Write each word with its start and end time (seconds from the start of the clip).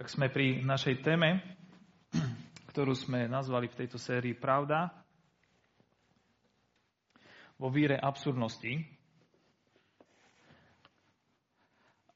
Tak 0.00 0.08
sme 0.08 0.32
pri 0.32 0.64
našej 0.64 1.04
téme, 1.04 1.44
ktorú 2.72 2.96
sme 2.96 3.28
nazvali 3.28 3.68
v 3.68 3.84
tejto 3.84 4.00
sérii 4.00 4.32
Pravda 4.32 4.88
vo 7.60 7.68
víre 7.68 8.00
absurdnosti. 8.00 8.80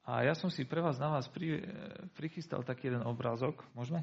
A 0.01 0.25
ja 0.25 0.33
som 0.33 0.49
si 0.49 0.65
pre 0.65 0.81
vás 0.81 0.97
na 0.97 1.13
vás 1.13 1.29
pri, 1.29 1.61
prichystal 2.17 2.65
taký 2.65 2.89
jeden 2.89 3.05
obrázok. 3.05 3.61
Môžeme? 3.77 4.01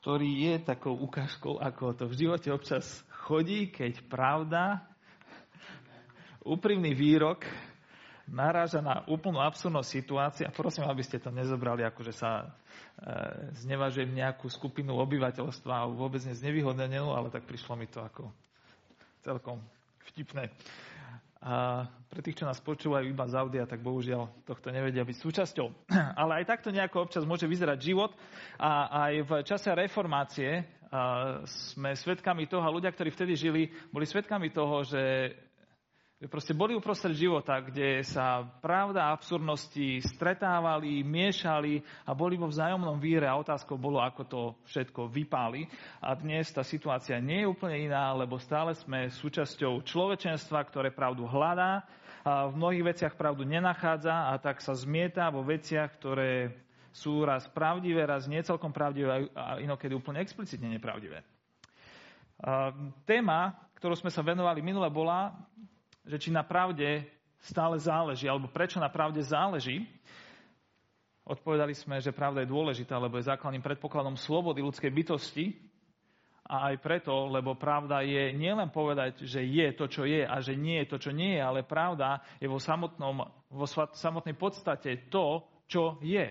Ktorý 0.00 0.48
je 0.48 0.54
takou 0.64 0.96
ukážkou, 0.96 1.60
ako 1.60 1.92
to 1.92 2.04
v 2.08 2.24
živote 2.24 2.48
občas 2.48 2.88
chodí, 3.28 3.68
keď 3.68 4.00
pravda, 4.08 4.80
úprimný 6.40 6.96
výrok 6.96 7.44
naráža 8.30 8.78
na 8.78 9.02
úplnú 9.10 9.42
absurdnosť 9.42 9.88
situácie 9.88 10.44
a 10.46 10.54
prosím, 10.54 10.86
aby 10.86 11.02
ste 11.02 11.18
to 11.18 11.34
nezobrali 11.34 11.82
ako, 11.82 12.06
že 12.06 12.14
sa 12.14 12.30
e, 12.42 12.46
znevažujem 13.66 14.10
nejakú 14.10 14.46
skupinu 14.46 14.94
obyvateľstva 15.02 15.72
a 15.82 15.90
vôbec 15.90 16.22
nevyhodnenú, 16.22 17.10
ale 17.10 17.32
tak 17.32 17.46
prišlo 17.46 17.74
mi 17.74 17.90
to 17.90 18.02
ako 18.02 18.30
celkom 19.22 19.58
vtipné. 20.12 20.50
A 21.42 21.90
pre 22.06 22.22
tých, 22.22 22.38
čo 22.38 22.46
nás 22.46 22.62
počúvajú 22.62 23.10
iba 23.10 23.26
z 23.26 23.34
audia, 23.34 23.66
tak 23.66 23.82
bohužiaľ 23.82 24.46
tohto 24.46 24.70
nevedia 24.70 25.02
byť 25.02 25.16
súčasťou. 25.18 25.90
Ale 26.22 26.38
aj 26.38 26.54
takto 26.54 26.70
nejako 26.70 27.10
občas 27.10 27.26
môže 27.26 27.50
vyzerať 27.50 27.82
život. 27.82 28.14
A 28.62 29.10
aj 29.10 29.12
v 29.26 29.30
čase 29.42 29.74
reformácie 29.74 30.62
sme 31.48 31.96
svedkami 31.96 32.46
toho, 32.46 32.62
a 32.62 32.70
ľudia, 32.70 32.92
ktorí 32.92 33.10
vtedy 33.10 33.32
žili, 33.34 33.62
boli 33.88 34.04
svedkami 34.04 34.52
toho, 34.52 34.84
že 34.84 35.32
proste 36.30 36.54
boli 36.54 36.74
uprostred 36.74 37.18
života, 37.18 37.58
kde 37.58 38.06
sa 38.06 38.46
pravda 38.62 39.10
a 39.10 39.14
absurdnosti 39.14 40.02
stretávali, 40.06 41.02
miešali 41.02 41.82
a 42.06 42.14
boli 42.14 42.38
vo 42.38 42.46
vzájomnom 42.46 42.98
víre 43.02 43.26
a 43.26 43.38
otázkou 43.38 43.74
bolo, 43.74 43.98
ako 43.98 44.22
to 44.26 44.40
všetko 44.70 45.10
vypáli. 45.10 45.66
A 45.98 46.14
dnes 46.14 46.50
tá 46.54 46.62
situácia 46.62 47.18
nie 47.18 47.42
je 47.42 47.50
úplne 47.50 47.90
iná, 47.90 48.14
lebo 48.14 48.38
stále 48.38 48.74
sme 48.78 49.10
súčasťou 49.10 49.82
človečenstva, 49.82 50.62
ktoré 50.70 50.94
pravdu 50.94 51.26
hľadá, 51.26 51.82
a 52.22 52.46
v 52.46 52.54
mnohých 52.54 52.86
veciach 52.94 53.14
pravdu 53.18 53.42
nenachádza 53.42 54.30
a 54.30 54.38
tak 54.38 54.62
sa 54.62 54.78
zmieta 54.78 55.26
vo 55.34 55.42
veciach, 55.42 55.98
ktoré 55.98 56.54
sú 56.94 57.26
raz 57.26 57.50
pravdivé, 57.50 58.06
raz 58.06 58.30
nie 58.30 58.38
celkom 58.46 58.70
pravdivé 58.70 59.26
a 59.34 59.58
inokedy 59.58 59.98
úplne 59.98 60.22
explicitne 60.22 60.70
nepravdivé. 60.70 61.26
Téma, 63.02 63.58
ktorú 63.74 63.98
sme 63.98 64.14
sa 64.14 64.22
venovali 64.22 64.62
minule, 64.62 64.86
bola 64.86 65.34
že 66.06 66.16
či 66.18 66.30
na 66.34 66.42
pravde 66.42 67.06
stále 67.42 67.78
záleží, 67.78 68.30
alebo 68.30 68.50
prečo 68.50 68.78
na 68.78 68.90
pravde 68.90 69.22
záleží. 69.22 69.82
Odpovedali 71.22 71.74
sme, 71.74 72.02
že 72.02 72.14
pravda 72.14 72.42
je 72.42 72.50
dôležitá, 72.50 72.98
lebo 72.98 73.18
je 73.18 73.30
základným 73.30 73.62
predpokladom 73.62 74.18
slobody 74.18 74.62
ľudskej 74.62 74.90
bytosti 74.90 75.54
a 76.42 76.74
aj 76.74 76.82
preto, 76.82 77.30
lebo 77.30 77.54
pravda 77.54 78.02
je 78.02 78.34
nielen 78.34 78.74
povedať, 78.74 79.22
že 79.22 79.46
je 79.46 79.68
to, 79.78 79.86
čo 79.86 80.02
je 80.02 80.26
a 80.26 80.36
že 80.42 80.58
nie 80.58 80.82
je 80.82 80.90
to, 80.90 80.98
čo 80.98 81.10
nie 81.14 81.38
je, 81.38 81.42
ale 81.42 81.62
pravda 81.62 82.18
je 82.42 82.50
vo, 82.50 82.58
samotnom, 82.58 83.22
vo 83.46 83.66
samotnej 83.94 84.34
podstate 84.34 85.06
to, 85.06 85.46
čo 85.70 86.02
je. 86.02 86.26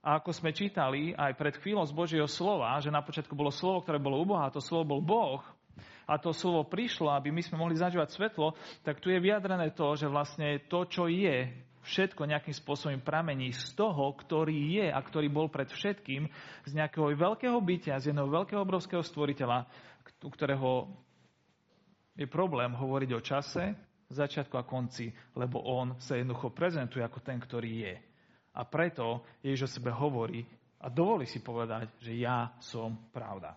A 0.00 0.18
ako 0.18 0.34
sme 0.34 0.50
čítali 0.50 1.12
aj 1.14 1.36
pred 1.38 1.54
chvíľou 1.60 1.86
z 1.86 1.94
Božieho 1.94 2.26
slova, 2.26 2.74
že 2.82 2.90
na 2.90 3.04
počiatku 3.04 3.36
bolo 3.36 3.54
slovo, 3.54 3.84
ktoré 3.86 4.02
bolo 4.02 4.18
u 4.18 4.26
Boha, 4.26 4.48
a 4.48 4.54
to 4.54 4.58
slovo 4.58 4.96
bol 4.96 5.00
Boh, 5.04 5.40
a 6.10 6.18
to 6.18 6.34
slovo 6.34 6.66
prišlo, 6.66 7.06
aby 7.14 7.30
my 7.30 7.38
sme 7.38 7.62
mohli 7.62 7.78
zažívať 7.78 8.10
svetlo, 8.10 8.58
tak 8.82 8.98
tu 8.98 9.14
je 9.14 9.22
vyjadrené 9.22 9.70
to, 9.70 9.94
že 9.94 10.10
vlastne 10.10 10.58
to, 10.66 10.82
čo 10.90 11.06
je, 11.06 11.46
všetko 11.80 12.28
nejakým 12.28 12.52
spôsobom 12.52 13.00
pramení 13.00 13.54
z 13.54 13.72
toho, 13.72 14.12
ktorý 14.12 14.82
je 14.82 14.86
a 14.90 15.00
ktorý 15.00 15.32
bol 15.32 15.48
pred 15.48 15.70
všetkým, 15.70 16.28
z 16.66 16.72
nejakého 16.76 17.14
veľkého 17.14 17.56
bytia, 17.56 18.02
z 18.02 18.12
jedného 18.12 18.28
veľkého 18.28 18.60
obrovského 18.60 19.00
stvoriteľa, 19.00 19.64
u 20.20 20.30
ktorého 20.34 20.90
je 22.18 22.28
problém 22.28 22.74
hovoriť 22.74 23.10
o 23.16 23.24
čase, 23.24 23.64
začiatku 24.10 24.58
a 24.58 24.66
konci, 24.66 25.14
lebo 25.38 25.62
on 25.62 25.94
sa 26.02 26.18
jednoducho 26.18 26.50
prezentuje 26.50 27.00
ako 27.00 27.22
ten, 27.22 27.38
ktorý 27.38 27.70
je. 27.86 27.94
A 28.58 28.66
preto 28.66 29.22
Ježiš 29.40 29.70
o 29.70 29.72
sebe 29.78 29.94
hovorí 29.94 30.42
a 30.82 30.90
dovolí 30.90 31.24
si 31.24 31.38
povedať, 31.38 31.94
že 32.02 32.18
ja 32.18 32.50
som 32.58 32.98
pravda. 33.14 33.54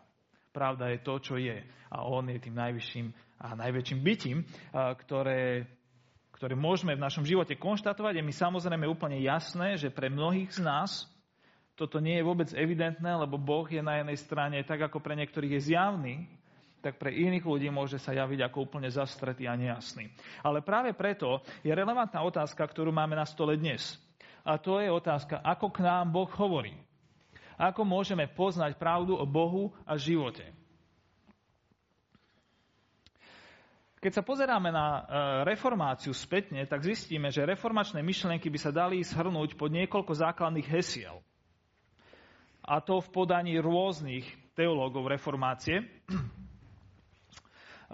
Pravda 0.54 0.94
je 0.94 1.02
to, 1.02 1.18
čo 1.18 1.36
je. 1.42 1.58
A 1.90 2.06
on 2.06 2.30
je 2.30 2.38
tým 2.38 2.54
najvyšším 2.54 3.08
a 3.44 3.60
najväčším 3.60 4.00
bytím, 4.00 4.38
ktoré, 4.72 5.68
ktoré 6.38 6.54
môžeme 6.56 6.96
v 6.96 7.04
našom 7.04 7.28
živote 7.28 7.60
konštatovať. 7.60 8.22
Je 8.22 8.24
mi 8.24 8.32
samozrejme 8.32 8.88
úplne 8.88 9.20
jasné, 9.20 9.76
že 9.76 9.92
pre 9.92 10.08
mnohých 10.08 10.54
z 10.56 10.62
nás 10.64 11.10
toto 11.74 11.98
nie 11.98 12.22
je 12.22 12.28
vôbec 12.28 12.54
evidentné, 12.54 13.18
lebo 13.18 13.42
Boh 13.42 13.66
je 13.66 13.82
na 13.82 14.00
jednej 14.00 14.16
strane 14.16 14.62
tak, 14.62 14.88
ako 14.88 15.02
pre 15.02 15.18
niektorých 15.18 15.58
je 15.58 15.74
zjavný, 15.74 16.30
tak 16.86 17.02
pre 17.02 17.12
iných 17.16 17.44
ľudí 17.44 17.68
môže 17.74 17.98
sa 17.98 18.14
javiť 18.14 18.46
ako 18.46 18.70
úplne 18.70 18.94
zastretý 18.94 19.50
a 19.50 19.58
nejasný. 19.58 20.14
Ale 20.46 20.62
práve 20.62 20.94
preto 20.94 21.42
je 21.66 21.74
relevantná 21.74 22.22
otázka, 22.22 22.62
ktorú 22.62 22.94
máme 22.94 23.18
na 23.18 23.26
stole 23.26 23.58
dnes. 23.58 23.98
A 24.46 24.60
to 24.60 24.84
je 24.84 24.92
otázka, 24.92 25.42
ako 25.42 25.72
k 25.72 25.82
nám 25.82 26.12
Boh 26.12 26.30
hovorí. 26.38 26.76
Ako 27.58 27.86
môžeme 27.86 28.26
poznať 28.26 28.78
pravdu 28.82 29.14
o 29.18 29.26
Bohu 29.28 29.74
a 29.86 29.98
živote? 29.98 30.50
Keď 34.04 34.20
sa 34.20 34.24
pozeráme 34.28 34.68
na 34.68 34.88
e, 34.88 35.02
reformáciu 35.48 36.12
spätne, 36.12 36.68
tak 36.68 36.84
zistíme, 36.84 37.32
že 37.32 37.48
reformačné 37.48 38.04
myšlienky 38.04 38.52
by 38.52 38.60
sa 38.60 38.76
dali 38.76 39.00
shrnúť 39.00 39.56
pod 39.56 39.72
niekoľko 39.72 40.12
základných 40.12 40.68
hesiel. 40.68 41.24
A 42.68 42.84
to 42.84 43.00
v 43.00 43.08
podaní 43.16 43.56
rôznych 43.64 44.28
teológov 44.60 45.08
reformácie. 45.08 45.88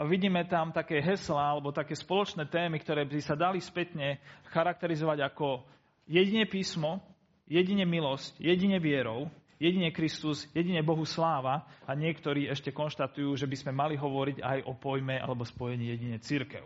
Vidíme 0.10 0.50
tam 0.50 0.74
také 0.74 0.98
hesla 0.98 1.54
alebo 1.54 1.70
také 1.70 1.94
spoločné 1.94 2.50
témy, 2.50 2.82
ktoré 2.82 3.06
by 3.06 3.20
sa 3.22 3.38
dali 3.38 3.62
spätne 3.62 4.18
charakterizovať 4.50 5.30
ako 5.30 5.62
jedine 6.10 6.50
písmo, 6.50 7.06
jedine 7.46 7.86
milosť, 7.86 8.42
jedine 8.42 8.82
vierou, 8.82 9.30
jedine 9.60 9.92
Kristus, 9.92 10.48
jedine 10.56 10.80
Bohu 10.80 11.04
sláva 11.04 11.68
a 11.84 11.92
niektorí 11.94 12.48
ešte 12.48 12.72
konštatujú, 12.72 13.36
že 13.36 13.46
by 13.46 13.56
sme 13.60 13.72
mali 13.76 14.00
hovoriť 14.00 14.40
aj 14.40 14.60
o 14.66 14.74
pojme 14.74 15.20
alebo 15.20 15.44
spojení 15.44 15.92
jedine 15.92 16.18
církev. 16.18 16.64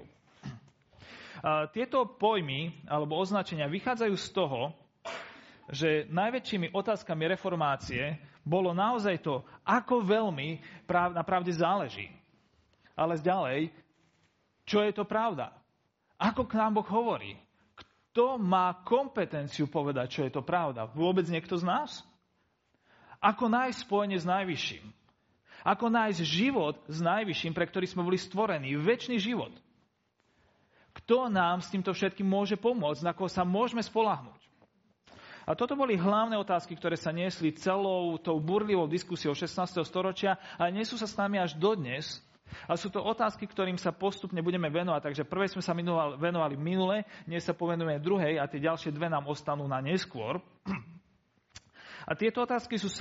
Tieto 1.74 2.08
pojmy 2.08 2.88
alebo 2.88 3.20
označenia 3.20 3.68
vychádzajú 3.68 4.16
z 4.16 4.28
toho, 4.32 4.72
že 5.68 6.08
najväčšími 6.08 6.72
otázkami 6.72 7.28
reformácie 7.34 8.16
bolo 8.46 8.72
naozaj 8.72 9.20
to, 9.20 9.44
ako 9.68 10.03
veľmi 10.03 10.62
na 10.88 11.24
pravde 11.24 11.52
záleží. 11.52 12.08
Ale 12.94 13.18
ďalej, 13.18 13.74
čo 14.64 14.86
je 14.86 14.92
to 14.94 15.03
pravda? 15.03 15.52
Ako 16.20 16.46
k 16.48 16.56
nám 16.56 16.80
Boh 16.80 16.88
hovorí? 16.88 17.36
Kto 17.76 18.38
má 18.38 18.86
kompetenciu 18.86 19.66
povedať, 19.68 20.08
čo 20.08 20.22
je 20.24 20.32
to 20.32 20.46
pravda? 20.46 20.86
Vôbec 20.94 21.26
niekto 21.28 21.58
z 21.58 21.66
nás? 21.66 22.06
Ako 23.23 23.47
nájsť 23.47 23.88
spojenie 23.88 24.19
s 24.19 24.28
najvyšším? 24.28 24.84
Ako 25.63 25.88
nájsť 25.88 26.22
život 26.28 26.75
s 26.91 27.00
najvyšším, 27.00 27.56
pre 27.56 27.63
ktorý 27.63 27.88
sme 27.88 28.03
boli 28.03 28.19
stvorení? 28.19 28.75
Večný 28.75 29.16
život. 29.16 29.56
Kto 30.91 31.31
nám 31.31 31.63
s 31.63 31.72
týmto 31.72 31.95
všetkým 31.95 32.28
môže 32.28 32.59
pomôcť? 32.59 33.01
Na 33.07 33.16
koho 33.16 33.31
sa 33.31 33.47
môžeme 33.47 33.79
spolahnuť? 33.79 34.44
A 35.44 35.56
toto 35.56 35.75
boli 35.75 36.00
hlavné 36.00 36.39
otázky, 36.39 36.75
ktoré 36.75 36.95
sa 36.95 37.11
niesli 37.11 37.51
celou 37.56 38.16
tou 38.19 38.39
burlivou 38.39 38.88
diskusiou 38.88 39.35
16. 39.35 39.84
storočia 39.84 40.40
a 40.55 40.72
nesú 40.72 40.95
sa 40.95 41.07
s 41.07 41.19
nami 41.19 41.40
až 41.40 41.55
dodnes. 41.55 42.19
A 42.67 42.75
sú 42.79 42.88
to 42.88 43.01
otázky, 43.01 43.50
ktorým 43.50 43.75
sa 43.75 43.91
postupne 43.91 44.40
budeme 44.40 44.67
venovať. 44.67 45.01
Takže 45.11 45.23
prvé 45.28 45.47
sme 45.47 45.63
sa 45.63 45.75
venovali 46.16 46.55
minule, 46.55 47.03
dnes 47.28 47.44
sa 47.44 47.55
povenujeme 47.55 48.03
druhej 48.03 48.40
a 48.40 48.47
tie 48.47 48.61
ďalšie 48.61 48.93
dve 48.93 49.08
nám 49.11 49.28
ostanú 49.28 49.67
na 49.67 49.84
neskôr. 49.84 50.40
A 52.03 52.11
tieto 52.20 52.44
otázky 52.44 52.76
sú 52.76 52.91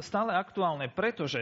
stále 0.00 0.32
aktuálne, 0.36 0.92
pretože 0.92 1.40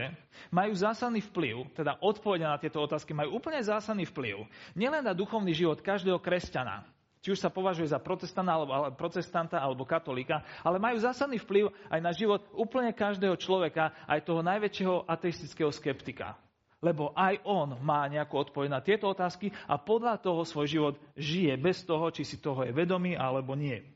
majú 0.54 0.70
zásadný 0.74 1.18
vplyv, 1.18 1.74
teda 1.74 1.98
odpovede 1.98 2.46
na 2.46 2.58
tieto 2.58 2.78
otázky 2.78 3.10
majú 3.10 3.42
úplne 3.42 3.58
zásadný 3.58 4.06
vplyv, 4.06 4.46
nielen 4.78 5.02
na 5.02 5.14
duchovný 5.14 5.50
život 5.50 5.82
každého 5.82 6.22
kresťana, 6.22 6.86
či 7.22 7.34
už 7.34 7.38
sa 7.38 7.50
považuje 7.50 7.90
za 7.90 8.02
protestanta 8.02 8.50
alebo, 8.54 8.72
protestanta 8.98 9.58
alebo 9.62 9.86
katolíka, 9.86 10.42
ale 10.66 10.82
majú 10.82 10.98
zásadný 10.98 11.38
vplyv 11.42 11.70
aj 11.90 12.00
na 12.02 12.10
život 12.10 12.42
úplne 12.54 12.90
každého 12.90 13.38
človeka, 13.38 13.94
aj 14.10 14.26
toho 14.26 14.42
najväčšieho 14.42 15.06
ateistického 15.06 15.70
skeptika. 15.70 16.34
Lebo 16.82 17.14
aj 17.14 17.38
on 17.46 17.78
má 17.78 18.10
nejakú 18.10 18.34
odpoveď 18.42 18.68
na 18.70 18.82
tieto 18.82 19.06
otázky 19.06 19.54
a 19.70 19.78
podľa 19.78 20.18
toho 20.18 20.42
svoj 20.42 20.66
život 20.66 20.94
žije 21.14 21.54
bez 21.54 21.86
toho, 21.86 22.10
či 22.10 22.26
si 22.26 22.42
toho 22.42 22.66
je 22.66 22.74
vedomý 22.74 23.14
alebo 23.14 23.54
nie. 23.54 23.86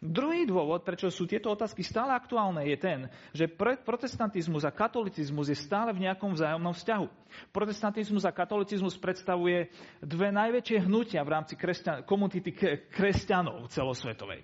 Druhý 0.00 0.48
dôvod, 0.48 0.80
prečo 0.80 1.12
sú 1.12 1.28
tieto 1.28 1.52
otázky 1.52 1.84
stále 1.84 2.16
aktuálne, 2.16 2.64
je 2.64 2.78
ten, 2.80 2.98
že 3.36 3.44
protestantizmus 3.84 4.64
a 4.64 4.72
katolicizmus 4.72 5.52
je 5.52 5.58
stále 5.60 5.92
v 5.92 6.08
nejakom 6.08 6.32
vzájomnom 6.32 6.72
vzťahu. 6.72 7.06
Protestantizmus 7.52 8.24
a 8.24 8.32
katolicizmus 8.32 8.96
predstavuje 8.96 9.68
dve 10.00 10.32
najväčšie 10.32 10.88
hnutia 10.88 11.20
v 11.20 11.32
rámci 11.36 11.52
kresťan- 11.52 12.08
komunity 12.08 12.48
kresťanov 12.88 13.68
celosvetovej. 13.68 14.40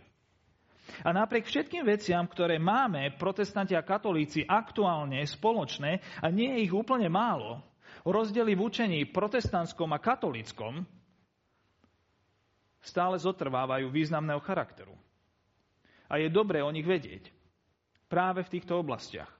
A 1.09 1.17
napriek 1.17 1.49
všetkým 1.49 1.89
veciam, 1.89 2.29
ktoré 2.29 2.61
máme, 2.61 3.17
protestanti 3.17 3.73
a 3.73 3.81
katolíci, 3.81 4.45
aktuálne 4.45 5.25
spoločné, 5.25 6.21
a 6.21 6.29
nie 6.29 6.53
je 6.53 6.69
ich 6.69 6.75
úplne 6.77 7.09
málo, 7.09 7.65
rozdiely 8.05 8.53
v 8.53 8.61
učení 8.61 9.01
protestantskom 9.09 9.89
a 9.97 10.05
katolíckom 10.05 10.85
stále 12.85 13.17
zotrvávajú 13.17 13.89
významného 13.89 14.45
charakteru. 14.45 15.06
A 16.07 16.23
je 16.23 16.31
dobré 16.31 16.63
o 16.63 16.71
nich 16.71 16.87
vedieť. 16.87 17.31
Práve 18.07 18.47
v 18.47 18.53
týchto 18.59 18.79
oblastiach. 18.79 19.31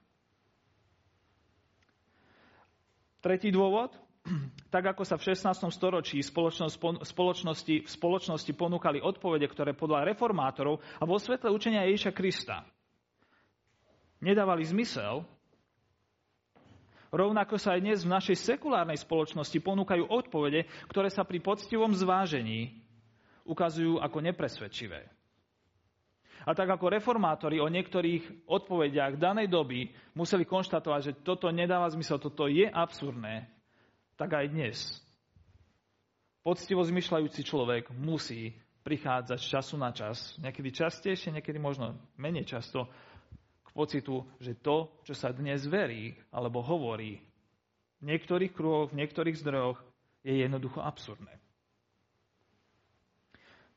Tretí 3.23 3.51
dôvod. 3.51 3.95
Tak 4.67 4.83
ako 4.83 5.07
sa 5.07 5.15
v 5.15 5.31
16. 5.31 5.63
storočí 5.71 6.19
spoločnosti, 6.19 7.75
v 7.87 7.89
spoločnosti 7.89 8.51
ponúkali 8.51 8.99
odpovede, 8.99 9.47
ktoré 9.47 9.71
podľa 9.71 10.11
reformátorov 10.11 10.83
a 10.99 11.07
vo 11.07 11.15
svetle 11.15 11.47
učenia 11.55 11.87
Ježiša 11.87 12.11
Krista 12.11 12.67
nedávali 14.19 14.67
zmysel, 14.67 15.23
rovnako 17.15 17.55
sa 17.55 17.77
aj 17.77 17.81
dnes 17.81 17.99
v 18.03 18.11
našej 18.11 18.37
sekulárnej 18.43 18.99
spoločnosti 18.99 19.57
ponúkajú 19.61 20.03
odpovede, 20.03 20.67
ktoré 20.91 21.07
sa 21.07 21.23
pri 21.23 21.39
poctivom 21.39 21.95
zvážení 21.95 22.83
ukazujú 23.47 24.03
ako 24.03 24.17
nepresvedčivé. 24.19 25.07
A 26.47 26.55
tak 26.55 26.71
ako 26.71 26.95
reformátori 26.95 27.59
o 27.59 27.67
niektorých 27.67 28.47
odpovediach 28.47 29.19
danej 29.19 29.51
doby 29.51 29.91
museli 30.15 30.47
konštatovať, 30.47 31.01
že 31.03 31.17
toto 31.19 31.51
nedáva 31.51 31.91
zmysel, 31.91 32.23
toto 32.23 32.47
je 32.47 32.63
absurdné, 32.63 33.51
tak 34.15 34.31
aj 34.31 34.55
dnes. 34.55 34.77
Poctivo 36.47 36.87
zmyšľajúci 36.87 37.43
človek 37.43 37.91
musí 37.91 38.55
prichádzať 38.87 39.39
z 39.43 39.47
času 39.51 39.75
na 39.75 39.91
čas, 39.91 40.39
niekedy 40.39 40.71
častejšie, 40.71 41.35
niekedy 41.35 41.59
možno 41.59 41.99
menej 42.15 42.47
často, 42.47 42.87
k 43.67 43.69
pocitu, 43.75 44.23
že 44.39 44.55
to, 44.55 45.03
čo 45.03 45.11
sa 45.11 45.35
dnes 45.35 45.67
verí 45.67 46.15
alebo 46.31 46.63
hovorí 46.63 47.19
v 47.99 48.03
niektorých 48.07 48.55
kruhoch, 48.55 48.95
v 48.95 49.03
niektorých 49.03 49.35
zdrojoch, 49.35 49.83
je 50.23 50.47
jednoducho 50.47 50.79
absurdné. 50.79 51.46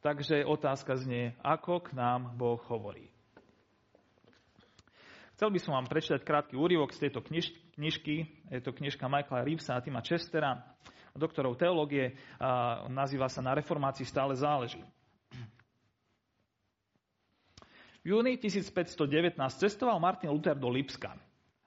Takže 0.01 0.49
otázka 0.49 0.97
znie, 0.97 1.37
ako 1.45 1.85
k 1.85 1.93
nám 1.93 2.33
Boh 2.33 2.61
hovorí. 2.73 3.05
Chcel 5.37 5.53
by 5.53 5.61
som 5.61 5.77
vám 5.77 5.89
prečítať 5.89 6.21
krátky 6.25 6.57
úryvok 6.57 6.93
z 6.93 7.09
tejto 7.09 7.21
kniž, 7.25 7.53
knižky. 7.77 8.29
Je 8.53 8.61
to 8.61 8.73
knižka 8.73 9.09
Michaela 9.09 9.45
Reevesa 9.45 9.77
a 9.77 9.85
Tima 9.85 10.05
Chestera, 10.05 10.61
doktorov 11.17 11.57
teológie. 11.57 12.17
A 12.41 12.85
nazýva 12.89 13.29
sa 13.29 13.45
Na 13.45 13.57
reformácii 13.57 14.05
stále 14.05 14.37
záleží. 14.37 14.81
V 18.01 18.17
júni 18.17 18.41
1519 18.41 19.37
cestoval 19.61 20.01
Martin 20.01 20.33
Luther 20.33 20.57
do 20.57 20.73
Lipska, 20.73 21.13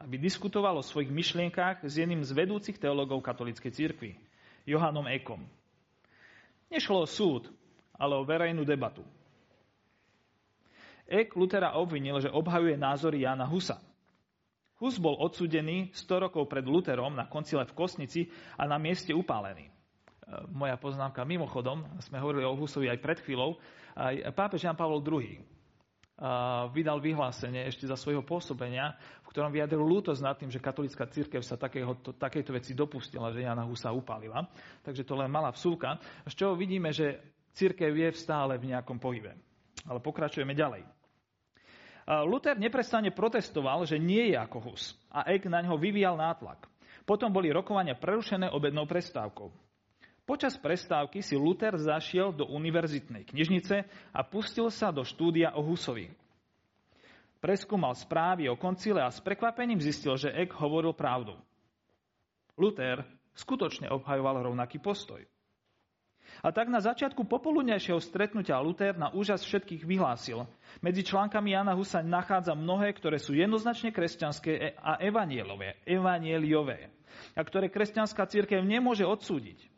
aby 0.02 0.18
diskutoval 0.18 0.82
o 0.82 0.86
svojich 0.86 1.14
myšlienkách 1.14 1.86
s 1.86 2.02
jedným 2.02 2.26
z 2.26 2.34
vedúcich 2.34 2.82
teológov 2.82 3.22
katolíckej 3.22 3.70
cirkvi, 3.70 4.18
Johannom 4.66 5.06
Ekom. 5.06 5.46
Nešlo 6.74 7.06
o 7.06 7.10
súd, 7.10 7.54
ale 7.98 8.14
o 8.18 8.28
verejnú 8.28 8.66
debatu. 8.66 9.06
Ek 11.04 11.36
Lutera 11.36 11.76
obvinil, 11.76 12.18
že 12.24 12.32
obhajuje 12.32 12.80
názory 12.80 13.28
Jana 13.28 13.46
Husa. 13.46 13.78
Hus 14.82 15.00
bol 15.00 15.16
odsudený 15.20 15.94
100 15.96 16.28
rokov 16.28 16.50
pred 16.50 16.66
Luterom 16.66 17.16
na 17.16 17.30
koncile 17.30 17.64
v 17.64 17.76
Kosnici 17.76 18.28
a 18.58 18.68
na 18.68 18.76
mieste 18.82 19.16
upálený. 19.16 19.70
E, 19.70 19.72
moja 20.52 20.76
poznámka 20.76 21.24
mimochodom, 21.24 21.86
sme 22.04 22.20
hovorili 22.20 22.44
o 22.44 22.58
Husovi 22.58 22.92
aj 22.92 23.00
pred 23.00 23.20
chvíľou, 23.24 23.56
aj 23.96 24.34
pápež 24.34 24.66
Jan 24.68 24.76
Pavol 24.76 25.00
II 25.06 25.54
vydal 26.70 27.02
vyhlásenie 27.02 27.66
ešte 27.66 27.90
za 27.90 27.98
svojho 27.98 28.22
pôsobenia, 28.22 28.94
v 29.26 29.28
ktorom 29.34 29.50
vyjadril 29.50 29.82
lútosť 29.82 30.22
nad 30.22 30.38
tým, 30.38 30.54
že 30.54 30.62
katolická 30.62 31.10
církev 31.10 31.42
sa 31.42 31.58
takého, 31.58 31.98
to, 32.00 32.14
takejto 32.14 32.54
veci 32.54 32.72
dopustila, 32.78 33.34
že 33.34 33.42
Jana 33.42 33.66
Husa 33.66 33.90
upálila. 33.90 34.46
Takže 34.86 35.04
to 35.04 35.18
len 35.18 35.28
malá 35.28 35.50
vsúka. 35.50 35.98
Z 36.30 36.38
čoho 36.38 36.54
vidíme, 36.54 36.94
že 36.94 37.33
církev 37.54 37.94
je 37.94 38.10
stále 38.18 38.58
v 38.58 38.74
nejakom 38.74 38.98
pohybe. 39.00 39.38
Ale 39.88 40.00
pokračujeme 40.02 40.54
ďalej. 40.54 40.86
Luther 42.28 42.60
neprestane 42.60 43.16
protestoval, 43.16 43.88
že 43.88 43.96
nie 43.96 44.36
je 44.36 44.36
ako 44.36 44.58
Hus 44.60 44.92
a 45.08 45.24
Eck 45.32 45.48
na 45.48 45.64
ňo 45.64 45.80
vyvíjal 45.80 46.20
nátlak. 46.20 46.68
Potom 47.08 47.32
boli 47.32 47.48
rokovania 47.48 47.96
prerušené 47.96 48.52
obednou 48.52 48.84
prestávkou. 48.84 49.52
Počas 50.24 50.56
prestávky 50.56 51.20
si 51.20 51.36
Luther 51.36 51.76
zašiel 51.76 52.32
do 52.32 52.48
univerzitnej 52.48 53.28
knižnice 53.28 53.88
a 54.12 54.20
pustil 54.24 54.72
sa 54.72 54.92
do 54.92 55.04
štúdia 55.04 55.52
o 55.56 55.64
Husovi. 55.64 56.12
Preskúmal 57.44 57.92
správy 58.00 58.48
o 58.48 58.56
koncile 58.56 59.04
a 59.04 59.12
s 59.12 59.20
prekvapením 59.20 59.84
zistil, 59.84 60.16
že 60.16 60.32
Eck 60.32 60.56
hovoril 60.56 60.96
pravdu. 60.96 61.36
Luther 62.56 63.04
skutočne 63.36 63.92
obhajoval 63.92 64.48
rovnaký 64.48 64.80
postoj. 64.80 65.20
A 66.44 66.52
tak 66.52 66.68
na 66.68 66.84
začiatku 66.84 67.24
popoludnejšieho 67.24 68.04
stretnutia 68.04 68.60
Luther 68.60 69.00
na 69.00 69.08
úžas 69.16 69.48
všetkých 69.48 69.88
vyhlásil. 69.88 70.44
Medzi 70.84 71.08
článkami 71.08 71.56
Jana 71.56 71.72
Husa 71.72 72.04
nachádza 72.04 72.52
mnohé, 72.52 72.92
ktoré 72.92 73.16
sú 73.16 73.32
jednoznačne 73.32 73.96
kresťanské 73.96 74.76
a 74.76 75.00
evanielové, 75.00 75.80
evanieliové, 75.88 76.92
a 77.32 77.42
ktoré 77.48 77.72
kresťanská 77.72 78.28
církev 78.28 78.60
nemôže 78.60 79.08
odsúdiť. 79.08 79.72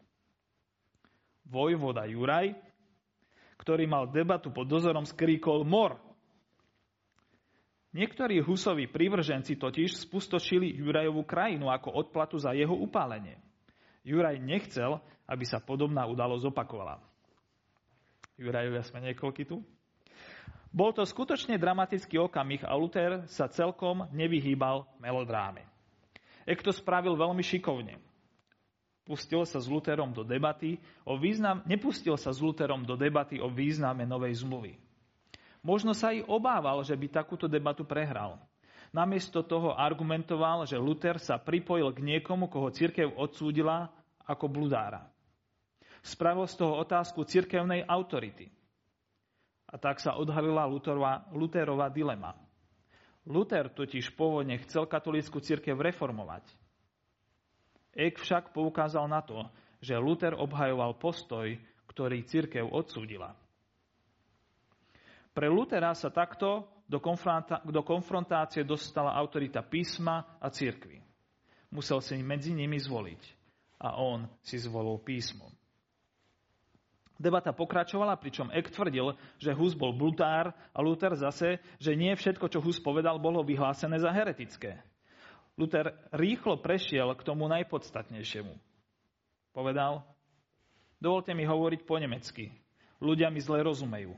Vojvoda 1.45 2.09
Juraj, 2.09 2.57
ktorý 3.61 3.85
mal 3.85 4.09
debatu 4.09 4.49
pod 4.49 4.65
dozorom, 4.65 5.05
skríkol 5.05 5.61
mor. 5.69 6.01
Niektorí 7.93 8.41
Husovi 8.41 8.89
prívrženci 8.89 9.61
totiž 9.61 10.09
spustošili 10.09 10.81
Jurajovú 10.81 11.29
krajinu 11.29 11.69
ako 11.69 11.93
odplatu 11.93 12.41
za 12.41 12.57
jeho 12.57 12.73
upálenie. 12.73 13.44
Juraj 14.05 14.37
nechcel, 14.37 15.01
aby 15.25 15.43
sa 15.43 15.57
podobná 15.57 16.05
udalosť 16.05 16.53
opakovala. 16.53 17.01
Jurajovia 18.37 18.85
sme 18.85 19.01
niekoľky 19.01 19.49
tu. 19.49 19.65
Bol 20.75 20.91
to 20.91 21.07
skutočne 21.07 21.57
dramatický 21.57 22.19
okamih 22.19 22.67
a 22.67 22.75
Luther 22.75 23.25
sa 23.31 23.49
celkom 23.49 24.05
nevyhýbal 24.11 24.85
melodráme. 24.99 25.65
Ek 26.45 26.61
to 26.61 26.69
spravil 26.69 27.17
veľmi 27.17 27.41
šikovne. 27.41 27.97
Pustil 29.05 29.45
sa 29.45 29.61
s 29.61 29.69
Lutherom 29.69 30.13
do 30.13 30.21
debaty 30.25 30.77
o 31.07 31.17
význam, 31.17 31.61
nepustil 31.65 32.17
sa 32.17 32.33
s 32.33 32.41
Lutherom 32.41 32.85
do 32.85 32.97
debaty 32.97 33.37
o 33.41 33.49
význame 33.49 34.03
novej 34.05 34.41
zmluvy. 34.41 34.77
Možno 35.65 35.97
sa 35.97 36.13
i 36.13 36.21
obával, 36.21 36.81
že 36.85 36.93
by 36.93 37.09
takúto 37.09 37.49
debatu 37.49 37.81
prehral. 37.81 38.37
Namiesto 38.95 39.43
toho 39.43 39.75
argumentoval, 39.75 40.63
že 40.63 40.79
Luther 40.79 41.19
sa 41.19 41.35
pripojil 41.35 41.91
k 41.91 41.99
niekomu, 41.99 42.47
koho 42.47 42.71
církev 42.71 43.11
odsúdila 43.19 43.91
ako 44.23 44.47
bludára. 44.47 45.03
Spravil 45.99 46.47
z 46.47 46.63
toho 46.63 46.79
otázku 46.79 47.27
cirkevnej 47.27 47.83
autority. 47.83 48.47
A 49.67 49.75
tak 49.75 49.99
sa 49.99 50.15
odhalila 50.15 50.63
Lutherová, 50.63 51.27
Lutherová 51.35 51.91
dilema. 51.91 52.39
Luther 53.27 53.67
totiž 53.67 54.15
pôvodne 54.15 54.55
chcel 54.63 54.87
katolícku 54.87 55.43
církev 55.43 55.75
reformovať. 55.75 56.47
Ek 57.91 58.15
však 58.15 58.55
poukázal 58.55 59.11
na 59.11 59.19
to, 59.19 59.43
že 59.83 59.99
Luther 59.99 60.39
obhajoval 60.39 60.95
postoj, 60.95 61.51
ktorý 61.91 62.23
církev 62.23 62.63
odsúdila. 62.63 63.35
Pre 65.35 65.47
Lutera 65.51 65.91
sa 65.91 66.07
takto 66.07 66.63
do, 66.85 67.81
konfrontácie 67.81 68.61
dostala 68.61 69.17
autorita 69.17 69.65
písma 69.65 70.37
a 70.37 70.47
církvy. 70.53 71.01
Musel 71.73 71.99
si 71.99 72.21
medzi 72.21 72.53
nimi 72.53 72.77
zvoliť. 72.77 73.21
A 73.81 73.99
on 73.99 74.29
si 74.39 74.55
zvolil 74.55 75.01
písmo. 75.03 75.51
Debata 77.15 77.55
pokračovala, 77.55 78.19
pričom 78.19 78.51
Eck 78.51 78.75
tvrdil, 78.75 79.15
že 79.39 79.55
Hus 79.55 79.71
bol 79.71 79.95
blutár 79.95 80.51
a 80.75 80.79
Luther 80.83 81.15
zase, 81.15 81.63
že 81.79 81.95
nie 81.95 82.11
všetko, 82.11 82.51
čo 82.51 82.59
Hus 82.59 82.79
povedal, 82.83 83.23
bolo 83.23 83.39
vyhlásené 83.39 83.95
za 84.03 84.11
heretické. 84.11 84.83
Luther 85.55 85.95
rýchlo 86.11 86.59
prešiel 86.59 87.15
k 87.15 87.23
tomu 87.23 87.47
najpodstatnejšiemu. 87.47 88.51
Povedal, 89.55 90.03
dovolte 90.99 91.31
mi 91.31 91.47
hovoriť 91.47 91.87
po 91.87 91.95
nemecky. 91.95 92.51
Ľudia 92.99 93.31
mi 93.31 93.39
zle 93.39 93.63
rozumejú. 93.63 94.11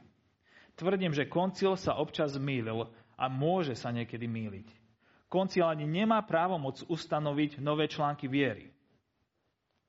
Tvrdím, 0.77 1.09
že 1.09 1.25
koncil 1.25 1.73
sa 1.73 1.97
občas 1.97 2.37
mýlil 2.37 2.85
a 3.17 3.25
môže 3.25 3.73
sa 3.73 3.89
niekedy 3.89 4.29
mýliť. 4.29 4.67
Koncil 5.25 5.65
ani 5.65 5.89
nemá 5.89 6.21
právomoc 6.23 6.85
ustanoviť 6.85 7.59
nové 7.59 7.89
články 7.89 8.29
viery. 8.29 8.69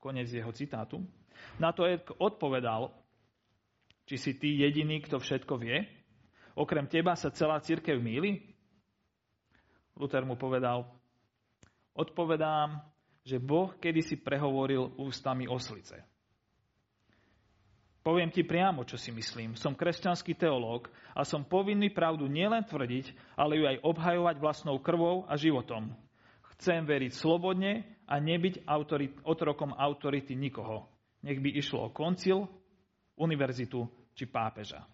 Konec 0.01 0.33
jeho 0.33 0.51
citátu. 0.51 1.05
Na 1.61 1.71
to 1.71 1.87
Ed 1.87 2.09
odpovedal, 2.19 2.91
či 4.09 4.17
si 4.17 4.33
ty 4.41 4.59
jediný, 4.59 5.05
kto 5.05 5.21
všetko 5.21 5.61
vie. 5.61 5.85
Okrem 6.57 6.89
teba 6.89 7.15
sa 7.15 7.31
celá 7.31 7.61
církev 7.61 8.01
míli? 8.01 8.43
Luther 9.95 10.25
mu 10.25 10.35
povedal, 10.41 10.89
odpovedám, 11.95 12.81
že 13.23 13.37
Boh 13.37 13.77
kedysi 13.77 14.17
prehovoril 14.19 14.97
ústami 14.97 15.45
oslice. 15.45 16.01
Poviem 18.09 18.33
ti 18.33 18.41
priamo, 18.41 18.89
čo 18.89 18.97
si 18.97 19.13
myslím. 19.13 19.53
Som 19.53 19.77
kresťanský 19.77 20.33
teológ 20.33 20.89
a 21.13 21.29
som 21.29 21.45
povinný 21.45 21.93
pravdu 21.93 22.25
nielen 22.25 22.65
tvrdiť, 22.65 23.37
ale 23.37 23.61
ju 23.61 23.69
aj 23.69 23.85
obhajovať 23.85 24.37
vlastnou 24.41 24.81
krvou 24.81 25.29
a 25.29 25.37
životom. 25.37 25.93
Chcem 26.57 26.89
veriť 26.89 27.13
slobodne 27.13 27.85
a 28.09 28.17
nebyť 28.17 28.65
autorit, 28.65 29.13
otrokom 29.29 29.77
autority 29.77 30.33
nikoho. 30.33 30.89
Nech 31.21 31.37
by 31.37 31.53
išlo 31.53 31.85
o 31.85 31.93
koncil, 31.93 32.49
univerzitu 33.21 33.85
či 34.17 34.25
pápeža. 34.25 34.89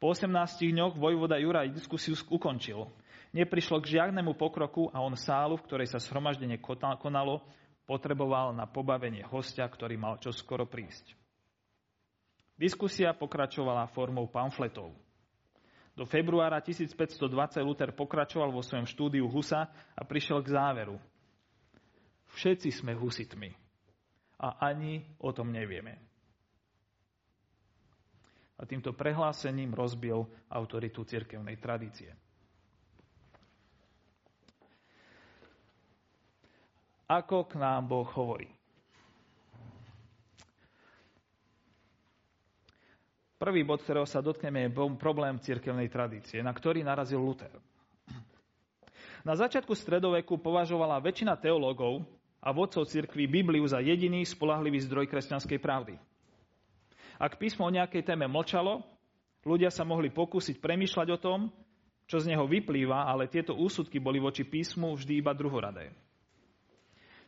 Po 0.00 0.16
18 0.16 0.32
dňoch 0.64 0.96
vojvoda 0.96 1.36
Juraj 1.36 1.76
diskusiu 1.76 2.16
ukončil. 2.32 2.88
Neprišlo 3.36 3.84
k 3.84 4.00
žiadnemu 4.00 4.32
pokroku 4.32 4.88
a 4.96 5.04
on 5.04 5.12
sálu, 5.12 5.60
v 5.60 5.66
ktorej 5.68 5.92
sa 5.92 6.00
shromaždenie 6.00 6.56
konalo, 6.96 7.44
potreboval 7.86 8.52
na 8.52 8.66
pobavenie 8.66 9.22
hostia, 9.30 9.64
ktorý 9.64 9.94
mal 9.96 10.18
čoskoro 10.18 10.66
prísť. 10.66 11.14
Diskusia 12.58 13.14
pokračovala 13.14 13.88
formou 13.94 14.26
pamfletov. 14.26 14.90
Do 15.96 16.04
februára 16.04 16.60
1520 16.60 17.24
Luther 17.64 17.94
pokračoval 17.96 18.52
vo 18.52 18.60
svojom 18.60 18.84
štúdiu 18.84 19.24
Husa 19.32 19.72
a 19.96 20.02
prišiel 20.04 20.44
k 20.44 20.52
záveru. 20.52 20.96
Všetci 22.36 22.68
sme 22.68 22.92
husitmi 22.92 23.48
a 24.44 24.60
ani 24.60 25.00
o 25.24 25.32
tom 25.32 25.48
nevieme 25.48 26.06
a 28.56 28.62
týmto 28.64 28.96
prehlásením 28.96 29.76
rozbil 29.76 30.24
autoritu 30.48 31.04
cirkevnej 31.04 31.60
tradície. 31.60 32.08
Ako 37.06 37.46
k 37.46 37.54
nám 37.62 37.86
Boh 37.86 38.06
hovorí? 38.18 38.50
Prvý 43.36 43.62
bod, 43.62 43.84
ktorého 43.84 44.08
sa 44.08 44.24
dotkneme, 44.24 44.66
je 44.66 44.74
problém 44.98 45.38
cirkevnej 45.38 45.86
tradície, 45.86 46.42
na 46.42 46.50
ktorý 46.50 46.82
narazil 46.82 47.22
Luther. 47.22 47.52
Na 49.22 49.38
začiatku 49.38 49.70
stredoveku 49.76 50.40
považovala 50.40 50.98
väčšina 50.98 51.38
teológov 51.38 52.02
a 52.42 52.50
vodcov 52.50 52.90
cirkvi 52.90 53.30
Bibliu 53.30 53.66
za 53.68 53.78
jediný 53.78 54.24
spolahlivý 54.26 54.82
zdroj 54.82 55.06
kresťanskej 55.06 55.58
pravdy. 55.62 55.94
Ak 57.22 57.38
písmo 57.38 57.68
o 57.68 57.74
nejakej 57.74 58.02
téme 58.02 58.26
mlčalo, 58.26 58.82
ľudia 59.46 59.70
sa 59.70 59.86
mohli 59.86 60.10
pokúsiť 60.10 60.58
premýšľať 60.58 61.08
o 61.14 61.18
tom, 61.20 61.40
čo 62.06 62.18
z 62.22 62.34
neho 62.34 62.46
vyplýva, 62.46 63.06
ale 63.06 63.30
tieto 63.30 63.54
úsudky 63.54 63.98
boli 63.98 64.22
voči 64.22 64.46
písmu 64.46 64.94
vždy 64.96 65.20
iba 65.20 65.34
druhoradé. 65.36 65.90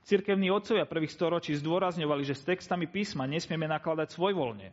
Cirkevní 0.08 0.48
otcovia 0.48 0.88
prvých 0.88 1.12
storočí 1.12 1.52
zdôrazňovali, 1.60 2.24
že 2.24 2.32
s 2.32 2.48
textami 2.48 2.88
písma 2.88 3.28
nesmieme 3.28 3.68
nakladať 3.68 4.16
svojvoľne, 4.16 4.72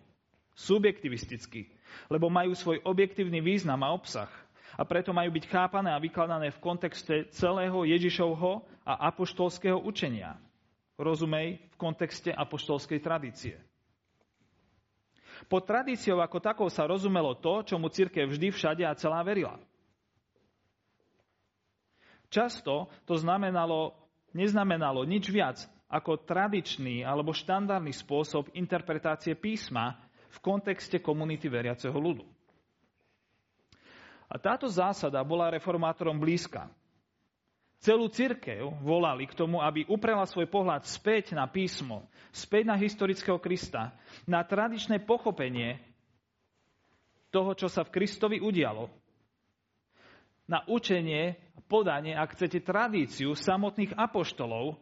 subjektivisticky, 0.55 1.67
lebo 2.07 2.31
majú 2.31 2.55
svoj 2.55 2.79
objektívny 2.87 3.43
význam 3.43 3.83
a 3.83 3.91
obsah 3.91 4.31
a 4.79 4.87
preto 4.87 5.11
majú 5.11 5.35
byť 5.35 5.45
chápané 5.51 5.91
a 5.91 5.99
vykladané 5.99 6.55
v 6.55 6.63
kontexte 6.63 7.27
celého 7.35 7.83
Ježišovho 7.83 8.63
a 8.87 9.11
apoštolského 9.11 9.75
učenia. 9.75 10.39
Rozumej, 10.95 11.59
v 11.59 11.75
kontexte 11.75 12.31
apoštolskej 12.31 13.03
tradície. 13.03 13.59
Pod 15.51 15.67
tradíciou 15.67 16.23
ako 16.23 16.39
takou 16.39 16.71
sa 16.71 16.87
rozumelo 16.87 17.35
to, 17.35 17.59
čomu 17.67 17.91
církev 17.91 18.31
vždy 18.31 18.55
všade 18.55 18.87
a 18.87 18.95
celá 18.95 19.19
verila. 19.19 19.59
Často 22.31 22.87
to 23.03 23.19
znamenalo, 23.19 24.04
neznamenalo 24.35 25.07
nič 25.07 25.31
viac 25.31 25.63
ako 25.87 26.19
tradičný 26.27 27.07
alebo 27.07 27.31
štandardný 27.31 27.95
spôsob 27.95 28.51
interpretácie 28.51 29.31
písma 29.39 29.95
v 30.35 30.37
kontexte 30.43 30.99
komunity 30.99 31.47
veriaceho 31.47 31.95
ľudu. 31.95 32.27
A 34.27 34.35
táto 34.35 34.67
zásada 34.67 35.23
bola 35.23 35.47
reformátorom 35.47 36.19
blízka. 36.19 36.67
Celú 37.79 38.09
církev 38.09 38.65
volali 38.81 39.29
k 39.29 39.37
tomu, 39.37 39.61
aby 39.61 39.85
uprela 39.85 40.25
svoj 40.25 40.49
pohľad 40.49 40.83
späť 40.89 41.37
na 41.37 41.45
písmo, 41.45 42.09
späť 42.33 42.67
na 42.67 42.75
historického 42.75 43.37
Krista, 43.37 43.93
na 44.25 44.41
tradičné 44.41 45.05
pochopenie 45.05 45.77
toho, 47.29 47.53
čo 47.53 47.69
sa 47.69 47.85
v 47.85 47.93
Kristovi 47.93 48.41
udialo, 48.41 48.89
na 50.45 50.61
učenie, 50.69 51.37
podanie, 51.65 52.13
ak 52.13 52.37
chcete, 52.37 52.61
tradíciu 52.61 53.33
samotných 53.33 53.97
apoštolov, 53.97 54.77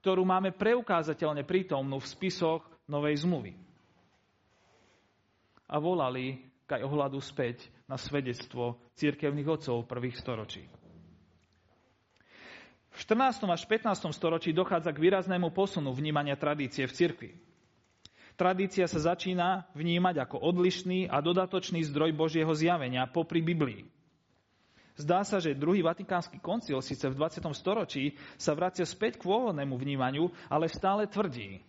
ktorú 0.00 0.24
máme 0.24 0.50
preukázateľne 0.56 1.44
prítomnú 1.44 2.00
v 2.00 2.10
spisoch 2.10 2.64
Novej 2.90 3.22
zmluvy. 3.22 3.52
A 5.70 5.78
volali 5.78 6.42
kaj 6.66 6.82
ohľadu 6.82 7.22
späť 7.22 7.70
na 7.86 7.94
svedectvo 7.94 8.78
církevných 8.98 9.46
otcov 9.46 9.86
prvých 9.86 10.18
storočí. 10.18 10.66
V 12.90 12.96
14. 12.98 13.46
až 13.46 13.62
15. 13.70 14.10
storočí 14.10 14.50
dochádza 14.50 14.90
k 14.90 14.98
výraznému 14.98 15.54
posunu 15.54 15.94
vnímania 15.94 16.34
tradície 16.34 16.90
v 16.90 16.96
cirkvi. 16.96 17.30
Tradícia 18.34 18.88
sa 18.90 19.14
začína 19.14 19.70
vnímať 19.76 20.26
ako 20.26 20.42
odlišný 20.42 21.06
a 21.06 21.22
dodatočný 21.22 21.86
zdroj 21.86 22.16
Božieho 22.16 22.50
zjavenia 22.56 23.06
popri 23.06 23.44
Biblii. 23.44 23.99
Zdá 25.00 25.24
sa, 25.24 25.40
že 25.40 25.56
druhý 25.56 25.80
vatikánsky 25.80 26.36
koncil 26.44 26.76
síce 26.84 27.08
v 27.08 27.16
20. 27.16 27.40
storočí 27.56 28.20
sa 28.36 28.52
vracia 28.52 28.84
späť 28.84 29.16
k 29.16 29.24
pôvodnému 29.24 29.80
vnímaniu, 29.80 30.28
ale 30.52 30.68
stále 30.68 31.08
tvrdí, 31.08 31.64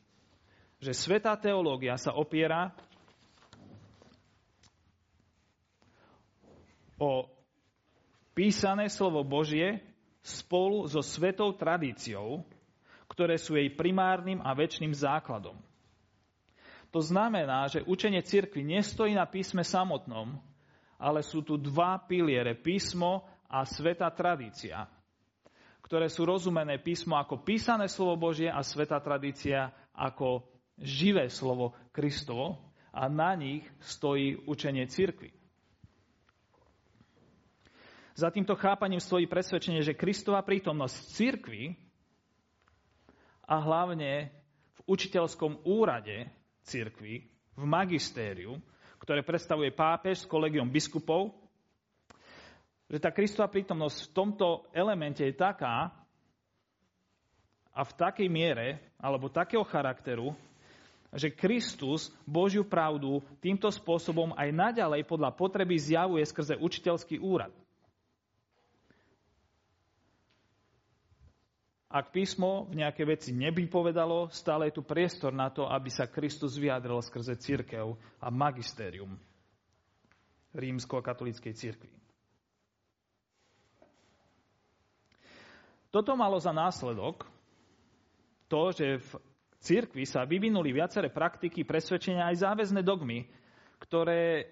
že 0.84 0.92
svetá 0.92 1.40
teológia 1.40 1.96
sa 1.96 2.12
opiera 2.12 2.76
o 7.00 7.32
písané 8.36 8.92
slovo 8.92 9.24
Božie 9.24 9.80
spolu 10.20 10.84
so 10.92 11.00
svetou 11.00 11.56
tradíciou, 11.56 12.44
ktoré 13.08 13.40
sú 13.40 13.56
jej 13.56 13.72
primárnym 13.72 14.44
a 14.44 14.52
väčšným 14.52 14.92
základom. 14.92 15.56
To 16.92 17.00
znamená, 17.00 17.72
že 17.72 17.88
učenie 17.88 18.20
cirkvi 18.20 18.68
nestojí 18.68 19.16
na 19.16 19.24
písme 19.24 19.64
samotnom, 19.64 20.51
ale 21.02 21.26
sú 21.26 21.42
tu 21.42 21.58
dva 21.58 21.98
piliere, 21.98 22.54
písmo 22.54 23.26
a 23.50 23.66
sveta 23.66 24.06
tradícia, 24.14 24.86
ktoré 25.82 26.06
sú 26.06 26.30
rozumené 26.30 26.78
písmo 26.78 27.18
ako 27.18 27.42
písané 27.42 27.90
slovo 27.90 28.30
Božie 28.30 28.54
a 28.54 28.62
sveta 28.62 29.02
tradícia 29.02 29.74
ako 29.98 30.46
živé 30.78 31.26
slovo 31.34 31.74
Kristovo 31.90 32.62
a 32.94 33.10
na 33.10 33.34
nich 33.34 33.66
stojí 33.82 34.46
učenie 34.46 34.86
cirkvi. 34.86 35.34
Za 38.14 38.30
týmto 38.30 38.54
chápaním 38.54 39.02
stojí 39.02 39.26
presvedčenie, 39.26 39.82
že 39.82 39.98
Kristova 39.98 40.46
prítomnosť 40.46 40.96
v 40.96 41.10
cirkvi 41.18 41.64
a 43.50 43.58
hlavne 43.58 44.30
v 44.78 44.80
učiteľskom 44.86 45.66
úrade 45.66 46.30
cirkvi, 46.62 47.26
v 47.58 47.64
magistériu, 47.66 48.62
ktoré 49.02 49.26
predstavuje 49.26 49.74
pápež 49.74 50.24
s 50.24 50.30
kolegiom 50.30 50.70
biskupov, 50.70 51.34
že 52.86 53.02
tá 53.02 53.10
Kristova 53.10 53.50
prítomnosť 53.50 53.98
v 54.06 54.14
tomto 54.14 54.48
elemente 54.76 55.26
je 55.26 55.34
taká 55.34 55.90
a 57.72 57.82
v 57.82 57.92
takej 57.98 58.28
miere, 58.30 58.94
alebo 59.02 59.32
takého 59.32 59.66
charakteru, 59.66 60.36
že 61.12 61.34
Kristus 61.34 62.14
Božiu 62.24 62.64
pravdu 62.64 63.20
týmto 63.42 63.68
spôsobom 63.72 64.36
aj 64.38 64.54
naďalej 64.54 65.08
podľa 65.08 65.34
potreby 65.34 65.76
zjavuje 65.80 66.24
skrze 66.24 66.56
učiteľský 66.60 67.20
úrad. 67.20 67.52
Ak 71.92 72.16
písmo 72.16 72.72
v 72.72 72.80
nejaké 72.80 73.04
veci 73.04 73.36
nevypovedalo, 73.36 74.32
stále 74.32 74.72
je 74.72 74.80
tu 74.80 74.84
priestor 74.88 75.36
na 75.36 75.52
to, 75.52 75.68
aby 75.68 75.92
sa 75.92 76.08
Kristus 76.08 76.56
vyjadril 76.56 77.04
skrze 77.04 77.36
církev 77.36 78.00
a 78.24 78.28
magistérium 78.32 79.20
rímsko-katolíckej 80.56 81.52
církvy. 81.52 81.92
Toto 85.92 86.16
malo 86.16 86.40
za 86.40 86.56
následok 86.56 87.28
to, 88.48 88.72
že 88.72 89.04
v 89.04 89.12
církvi 89.60 90.08
sa 90.08 90.24
vyvinuli 90.24 90.72
viaceré 90.72 91.12
praktiky, 91.12 91.68
presvedčenia 91.68 92.32
aj 92.32 92.48
záväzné 92.48 92.88
dogmy, 92.88 93.28
ktoré 93.84 94.48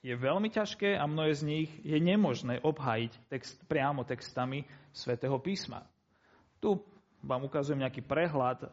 je 0.00 0.16
veľmi 0.16 0.48
ťažké 0.48 0.96
a 0.96 1.04
mnohé 1.04 1.32
z 1.36 1.42
nich 1.44 1.70
je 1.84 1.96
nemožné 2.00 2.60
obhájiť 2.64 3.12
text, 3.28 3.56
priamo 3.68 4.04
textami 4.04 4.64
svätého 4.92 5.36
písma. 5.40 5.84
Tu 6.64 6.72
vám 7.20 7.44
ukazujem 7.44 7.84
nejaký 7.84 8.00
prehľad 8.00 8.64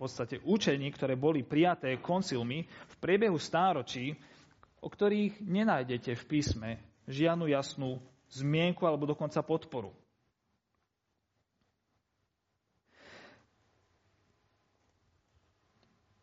podstate 0.00 0.40
učení, 0.48 0.88
ktoré 0.88 1.12
boli 1.12 1.44
prijaté 1.44 2.00
koncilmi 2.00 2.64
v 2.64 2.94
priebehu 2.96 3.36
stáročí, 3.36 4.16
o 4.80 4.88
ktorých 4.88 5.44
nenájdete 5.44 6.16
v 6.16 6.24
písme 6.24 6.70
žiadnu 7.04 7.52
jasnú 7.52 8.00
zmienku 8.32 8.80
alebo 8.88 9.04
dokonca 9.04 9.44
podporu. 9.44 9.92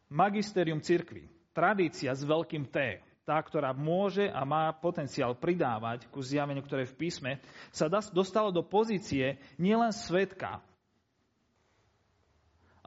Magisterium 0.10 0.82
cirkvi, 0.82 1.30
tradícia 1.54 2.10
s 2.16 2.24
veľkým 2.26 2.66
T, 2.74 2.98
tá, 3.28 3.44
ktorá 3.44 3.76
môže 3.76 4.32
a 4.32 4.48
má 4.48 4.72
potenciál 4.72 5.36
pridávať 5.36 6.08
ku 6.08 6.24
zjaveniu, 6.24 6.64
ktoré 6.64 6.88
je 6.88 6.96
v 6.96 7.00
písme, 7.04 7.32
sa 7.76 7.92
dostalo 7.92 8.56
do 8.56 8.64
pozície 8.64 9.36
nielen 9.60 9.92
svetka, 9.92 10.64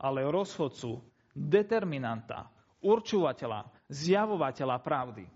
ale 0.01 0.25
rozhodcu, 0.25 1.05
determinanta, 1.37 2.49
určovateľa, 2.81 3.69
zjavovateľa 3.93 4.77
pravdy. 4.81 5.29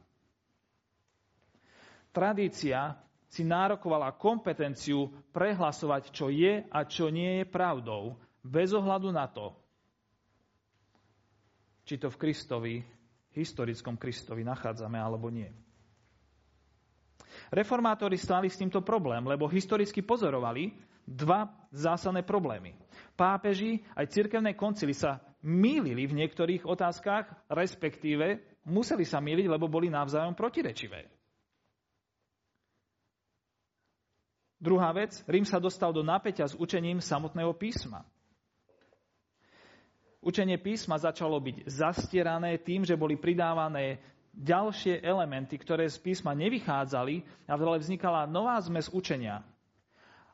Tradícia 2.09 2.97
si 3.29 3.45
nárokovala 3.45 4.17
kompetenciu 4.17 5.13
prehlasovať, 5.37 6.17
čo 6.17 6.33
je 6.33 6.65
a 6.65 6.81
čo 6.89 7.13
nie 7.13 7.45
je 7.45 7.53
pravdou, 7.53 8.17
bez 8.41 8.73
ohľadu 8.73 9.13
na 9.13 9.29
to, 9.29 9.53
či 11.85 12.01
to 12.01 12.09
v 12.09 12.17
Kristovi, 12.17 12.94
historickom 13.35 13.99
Kristovi 13.99 14.47
nachádzame 14.47 14.97
alebo 14.97 15.29
nie. 15.29 15.51
Reformátori 17.51 18.15
stáli 18.15 18.47
s 18.47 18.59
týmto 18.59 18.81
problém, 18.81 19.27
lebo 19.27 19.51
historicky 19.51 20.01
pozorovali 20.01 20.71
dva 21.05 21.51
zásadné 21.75 22.25
problémy. 22.25 22.73
Pápeži 23.19 23.85
aj 23.99 24.11
cirkevné 24.11 24.57
koncily 24.57 24.97
sa 24.97 25.21
mýlili 25.45 26.09
v 26.09 26.25
niektorých 26.25 26.65
otázkach, 26.65 27.29
respektíve 27.53 28.41
museli 28.65 29.05
sa 29.05 29.21
mýliť, 29.21 29.47
lebo 29.51 29.69
boli 29.69 29.93
navzájom 29.93 30.33
protirečivé. 30.33 31.05
Druhá 34.57 34.97
vec, 34.97 35.21
Rím 35.29 35.45
sa 35.45 35.61
dostal 35.61 35.93
do 35.93 36.01
napäťa 36.01 36.49
s 36.49 36.55
učením 36.57 37.05
samotného 37.05 37.53
písma. 37.53 38.09
Učenie 40.25 40.57
písma 40.57 40.97
začalo 40.97 41.37
byť 41.37 41.69
zastierané 41.69 42.57
tým, 42.57 42.81
že 42.89 42.97
boli 42.97 43.21
pridávané 43.21 44.01
ďalšie 44.33 45.05
elementy, 45.05 45.61
ktoré 45.61 45.85
z 45.87 46.01
písma 46.01 46.33
nevychádzali, 46.33 47.47
ale 47.47 47.79
vznikala 47.79 48.25
nová 48.25 48.57
zmes 48.65 48.89
učenia. 48.89 49.45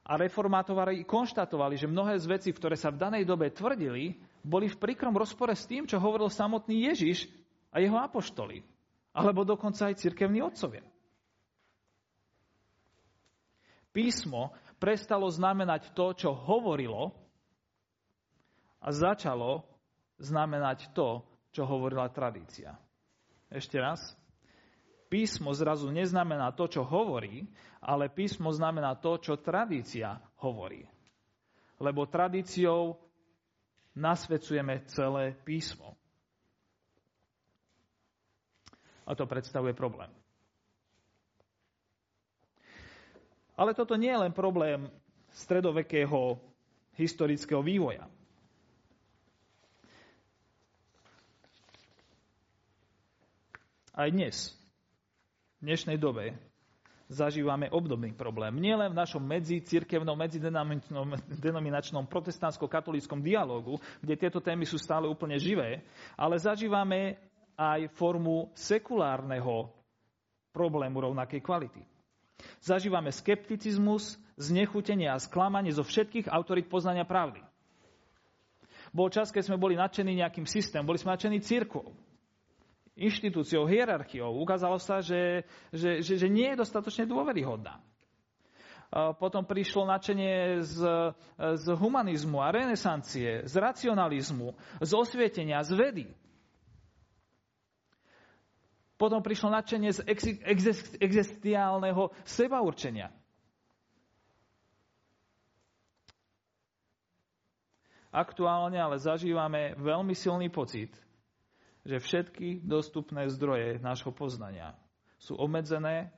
A 0.06 0.14
reformátori 0.14 1.02
konštatovali, 1.02 1.74
že 1.74 1.90
mnohé 1.90 2.18
z 2.22 2.26
vecí, 2.26 2.50
ktoré 2.54 2.78
sa 2.78 2.94
v 2.94 3.02
danej 3.02 3.26
dobe 3.26 3.50
tvrdili, 3.50 4.14
boli 4.40 4.70
v 4.70 4.78
príkrom 4.80 5.12
rozpore 5.12 5.52
s 5.52 5.68
tým, 5.68 5.84
čo 5.84 6.00
hovoril 6.00 6.32
samotný 6.32 6.90
Ježiš 6.90 7.28
a 7.74 7.82
jeho 7.82 7.98
apoštoli. 7.98 8.62
Alebo 9.10 9.42
dokonca 9.42 9.90
aj 9.90 10.00
cirkevní 10.00 10.38
otcovia. 10.38 10.86
Písmo 13.90 14.54
prestalo 14.78 15.26
znamenať 15.26 15.90
to, 15.98 16.14
čo 16.14 16.30
hovorilo 16.30 17.10
a 18.80 18.88
začalo 18.94 19.69
znamenať 20.20 20.92
to, 20.92 21.24
čo 21.50 21.66
hovorila 21.66 22.06
tradícia. 22.12 22.76
Ešte 23.50 23.80
raz. 23.82 24.14
Písmo 25.10 25.50
zrazu 25.50 25.90
neznamená 25.90 26.54
to, 26.54 26.70
čo 26.70 26.86
hovorí, 26.86 27.42
ale 27.82 28.06
písmo 28.06 28.54
znamená 28.54 28.94
to, 28.94 29.18
čo 29.18 29.42
tradícia 29.42 30.22
hovorí. 30.38 30.86
Lebo 31.82 32.06
tradíciou 32.06 32.94
nasvedcujeme 33.98 34.86
celé 34.86 35.34
písmo. 35.42 35.98
A 39.02 39.18
to 39.18 39.26
predstavuje 39.26 39.74
problém. 39.74 40.12
Ale 43.58 43.74
toto 43.74 43.98
nie 43.98 44.14
je 44.14 44.22
len 44.22 44.32
problém 44.32 44.86
stredovekého 45.34 46.38
historického 46.94 47.66
vývoja. 47.66 48.06
Aj 54.00 54.08
dnes, 54.08 54.56
v 55.60 55.68
dnešnej 55.68 56.00
dobe, 56.00 56.32
zažívame 57.12 57.68
obdobný 57.68 58.16
problém. 58.16 58.56
Nielen 58.56 58.96
v 58.96 59.00
našom 59.04 59.20
medzi 59.20 59.60
cirkevnom, 59.60 60.16
medzidenominačnom 60.16 62.08
protestantsko-katolíckom 62.08 63.20
dialogu, 63.20 63.76
kde 64.00 64.16
tieto 64.16 64.40
témy 64.40 64.64
sú 64.64 64.80
stále 64.80 65.04
úplne 65.04 65.36
živé, 65.36 65.84
ale 66.16 66.40
zažívame 66.40 67.20
aj 67.60 67.92
formu 67.92 68.48
sekulárneho 68.56 69.68
problému 70.56 71.12
rovnakej 71.12 71.44
kvality. 71.44 71.84
Zažívame 72.64 73.12
skepticizmus, 73.12 74.16
znechutenie 74.40 75.12
a 75.12 75.20
sklamanie 75.20 75.76
zo 75.76 75.84
všetkých 75.84 76.32
autorit 76.32 76.72
poznania 76.72 77.04
pravdy. 77.04 77.44
Bol 78.96 79.12
čas, 79.12 79.28
keď 79.28 79.52
sme 79.52 79.60
boli 79.60 79.76
nadšení 79.76 80.24
nejakým 80.24 80.48
systémom, 80.48 80.88
boli 80.88 80.96
sme 80.96 81.12
nadšení 81.12 81.44
církvou 81.44 81.92
inštitúciou, 83.00 83.64
hierarchiou. 83.64 84.36
Ukázalo 84.36 84.76
sa, 84.76 85.00
že, 85.00 85.48
že, 85.72 86.04
že, 86.04 86.20
že 86.20 86.28
nie 86.28 86.52
je 86.52 86.60
dostatočne 86.60 87.08
dôveryhodná. 87.08 87.80
Potom 88.90 89.46
prišlo 89.46 89.86
načenie 89.86 90.66
z, 90.66 90.82
z 91.38 91.66
humanizmu 91.78 92.42
a 92.42 92.50
renesancie, 92.50 93.46
z 93.46 93.54
racionalizmu, 93.54 94.52
z 94.82 94.90
osvietenia, 94.92 95.62
z 95.62 95.72
vedy. 95.78 96.06
Potom 98.98 99.22
prišlo 99.22 99.54
načenie 99.54 99.94
z 99.94 100.04
existiálneho 101.00 102.10
sebaurčenia. 102.26 103.14
Aktuálne 108.10 108.74
ale 108.74 108.98
zažívame 108.98 109.78
veľmi 109.78 110.18
silný 110.18 110.50
pocit, 110.50 110.90
že 111.90 111.98
všetky 111.98 112.62
dostupné 112.62 113.26
zdroje 113.26 113.82
nášho 113.82 114.14
poznania 114.14 114.78
sú 115.18 115.34
obmedzené 115.34 116.14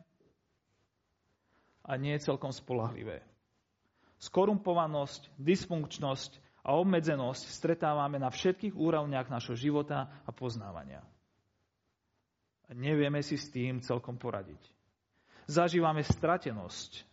a 1.80 1.96
nie 1.96 2.12
celkom 2.20 2.52
spolahlivé. 2.52 3.24
Skorumpovanosť, 4.20 5.32
dysfunkčnosť 5.40 6.38
a 6.62 6.76
obmedzenosť 6.76 7.42
stretávame 7.48 8.20
na 8.20 8.28
všetkých 8.28 8.76
úrovniach 8.76 9.32
našho 9.32 9.56
života 9.56 10.12
a 10.22 10.30
poznávania. 10.30 11.00
A 12.68 12.76
nevieme 12.76 13.24
si 13.24 13.40
s 13.40 13.48
tým 13.48 13.80
celkom 13.80 14.20
poradiť. 14.20 14.60
Zažívame 15.48 16.04
stratenosť. 16.04 17.08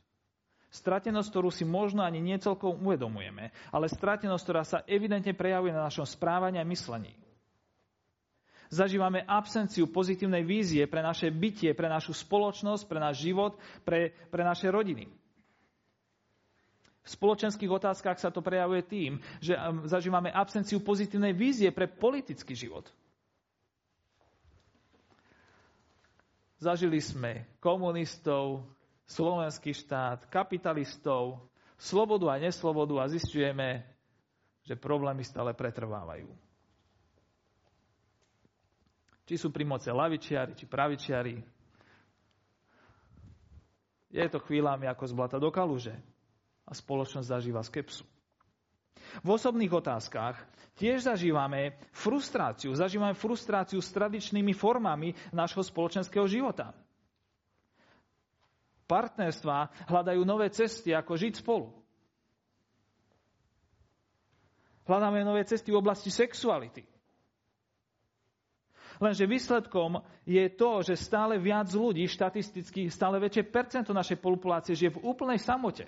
Stratenosť, 0.69 1.30
ktorú 1.34 1.50
si 1.50 1.65
možno 1.65 2.06
ani 2.06 2.22
nie 2.22 2.38
celkom 2.38 2.78
uvedomujeme, 2.78 3.50
ale 3.74 3.89
stratenosť, 3.89 4.43
ktorá 4.45 4.62
sa 4.67 4.86
evidentne 4.86 5.34
prejavuje 5.34 5.74
na 5.74 5.89
našom 5.89 6.06
správaní 6.06 6.62
a 6.62 6.67
myslení. 6.67 7.17
Zažívame 8.69 9.25
absenciu 9.25 9.89
pozitívnej 9.89 10.45
vízie 10.45 10.86
pre 10.86 11.01
naše 11.01 11.34
bytie, 11.34 11.73
pre 11.73 11.89
našu 11.89 12.13
spoločnosť, 12.13 12.86
pre 12.86 13.01
náš 13.01 13.25
život, 13.25 13.58
pre, 13.82 14.13
pre 14.29 14.45
naše 14.45 14.69
rodiny. 14.69 15.10
V 17.01 17.10
spoločenských 17.10 17.71
otázkach 17.73 18.21
sa 18.21 18.29
to 18.29 18.45
prejavuje 18.45 18.86
tým, 18.86 19.17
že 19.41 19.58
um, 19.58 19.89
zažívame 19.89 20.29
absenciu 20.29 20.86
pozitívnej 20.86 21.34
vízie 21.34 21.73
pre 21.73 21.89
politický 21.89 22.53
život. 22.53 22.86
Zažili 26.62 27.01
sme 27.01 27.49
komunistov, 27.58 28.69
slovenský 29.10 29.73
štát, 29.73 30.29
kapitalistov, 30.29 31.41
slobodu 31.82 32.29
a 32.29 32.38
neslobodu 32.38 33.01
a 33.01 33.10
zistujeme, 33.10 33.82
že 34.62 34.77
problémy 34.77 35.25
stále 35.25 35.58
pretrvávajú. 35.58 36.48
Či 39.29 39.37
sú 39.37 39.53
pri 39.53 39.61
moce 39.61 39.93
lavičiari, 39.93 40.57
či 40.57 40.65
pravičiari. 40.65 41.37
Je 44.09 44.25
to 44.25 44.41
chvíľami 44.41 44.89
ako 44.89 45.05
z 45.05 45.13
blata 45.13 45.37
do 45.37 45.53
kaluže. 45.53 45.93
A 46.65 46.73
spoločnosť 46.73 47.29
zažíva 47.29 47.61
skepsu. 47.61 48.01
V 49.21 49.29
osobných 49.29 49.69
otázkach 49.69 50.33
tiež 50.81 51.05
zažívame 51.05 51.77
frustráciu. 51.93 52.73
Zažívame 52.73 53.13
frustráciu 53.13 53.77
s 53.85 53.93
tradičnými 53.93 54.49
formami 54.57 55.13
nášho 55.29 55.61
spoločenského 55.61 56.25
života. 56.25 56.73
Partnerstva 58.89 59.69
hľadajú 59.93 60.25
nové 60.25 60.49
cesty, 60.49 60.89
ako 60.89 61.13
žiť 61.13 61.33
spolu. 61.37 61.69
Hľadáme 64.89 65.21
nové 65.21 65.45
cesty 65.45 65.69
v 65.69 65.77
oblasti 65.77 66.09
sexuality. 66.09 66.81
Lenže 68.99 69.31
výsledkom 69.31 70.03
je 70.27 70.43
to, 70.51 70.83
že 70.83 70.99
stále 70.99 71.39
viac 71.39 71.71
ľudí, 71.71 72.03
štatisticky 72.03 72.91
stále 72.91 73.15
väčšie 73.23 73.47
percento 73.47 73.95
našej 73.95 74.19
populácie 74.19 74.75
žije 74.75 74.99
v 74.99 75.03
úplnej 75.07 75.39
samote. 75.39 75.88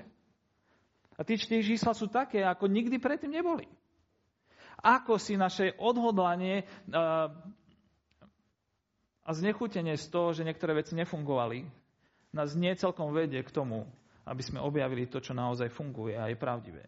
A 1.19 1.27
tie 1.27 1.35
čísla 1.37 1.91
sú 1.91 2.07
také, 2.07 2.41
ako 2.41 2.71
nikdy 2.71 2.97
predtým 2.97 3.35
neboli. 3.35 3.67
Ako 4.79 5.19
si 5.19 5.35
naše 5.35 5.75
odhodlanie 5.77 6.65
a 9.21 9.29
znechutenie 9.29 9.99
z 9.99 10.07
toho, 10.09 10.33
že 10.33 10.47
niektoré 10.47 10.73
veci 10.73 10.97
nefungovali, 10.97 11.67
nás 12.31 12.55
nie 12.55 12.71
celkom 12.79 13.11
vedie 13.11 13.43
k 13.43 13.53
tomu, 13.53 13.85
aby 14.23 14.41
sme 14.41 14.63
objavili 14.63 15.05
to, 15.05 15.19
čo 15.19 15.35
naozaj 15.35 15.67
funguje 15.67 16.15
a 16.15 16.31
je 16.31 16.39
pravdivé. 16.39 16.87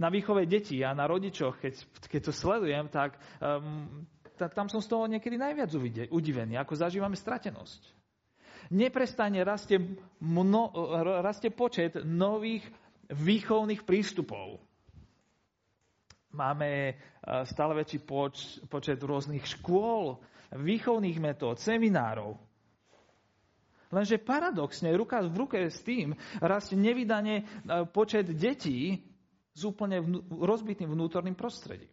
Na 0.00 0.10
výchove 0.10 0.48
detí 0.50 0.82
a 0.82 0.96
na 0.96 1.06
rodičoch, 1.06 1.62
keď, 1.62 1.74
keď 2.10 2.20
to 2.26 2.32
sledujem, 2.34 2.90
tak, 2.90 3.14
um, 3.38 4.08
tam 4.48 4.72
som 4.72 4.80
z 4.80 4.88
toho 4.88 5.04
niekedy 5.04 5.36
najviac 5.36 5.68
udivený, 6.08 6.56
ako 6.56 6.72
zažívame 6.72 7.18
stratenosť. 7.18 7.82
Neprestane 8.72 9.42
rastie, 9.44 9.82
mno, 10.22 10.72
rastie 11.20 11.50
počet 11.52 12.00
nových 12.06 12.64
výchovných 13.10 13.82
prístupov. 13.82 14.62
Máme 16.30 16.94
stále 17.50 17.82
väčší 17.82 17.98
poč, 18.06 18.62
počet 18.70 19.02
rôznych 19.02 19.42
škôl, 19.42 20.22
výchovných 20.54 21.18
metód, 21.18 21.58
seminárov. 21.58 22.38
Lenže 23.90 24.22
paradoxne, 24.22 24.94
ruka 24.94 25.18
v 25.18 25.34
ruke 25.34 25.58
s 25.66 25.82
tým 25.82 26.14
rastie 26.38 26.78
nevydane 26.78 27.66
počet 27.90 28.30
detí 28.30 29.02
s 29.50 29.66
úplne 29.66 29.98
vnú, 29.98 30.22
rozbitým 30.30 30.86
vnútorným 30.94 31.34
prostredím. 31.34 31.90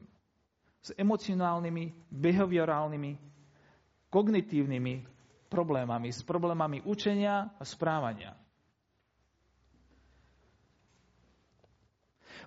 S 0.82 0.94
emocionálnymi, 0.96 2.10
behaviorálnymi, 2.12 3.12
kognitívnymi 4.08 4.96
problémami, 5.48 6.10
s 6.12 6.22
problémami 6.24 6.84
učenia 6.84 7.56
a 7.60 7.64
správania. 7.64 8.36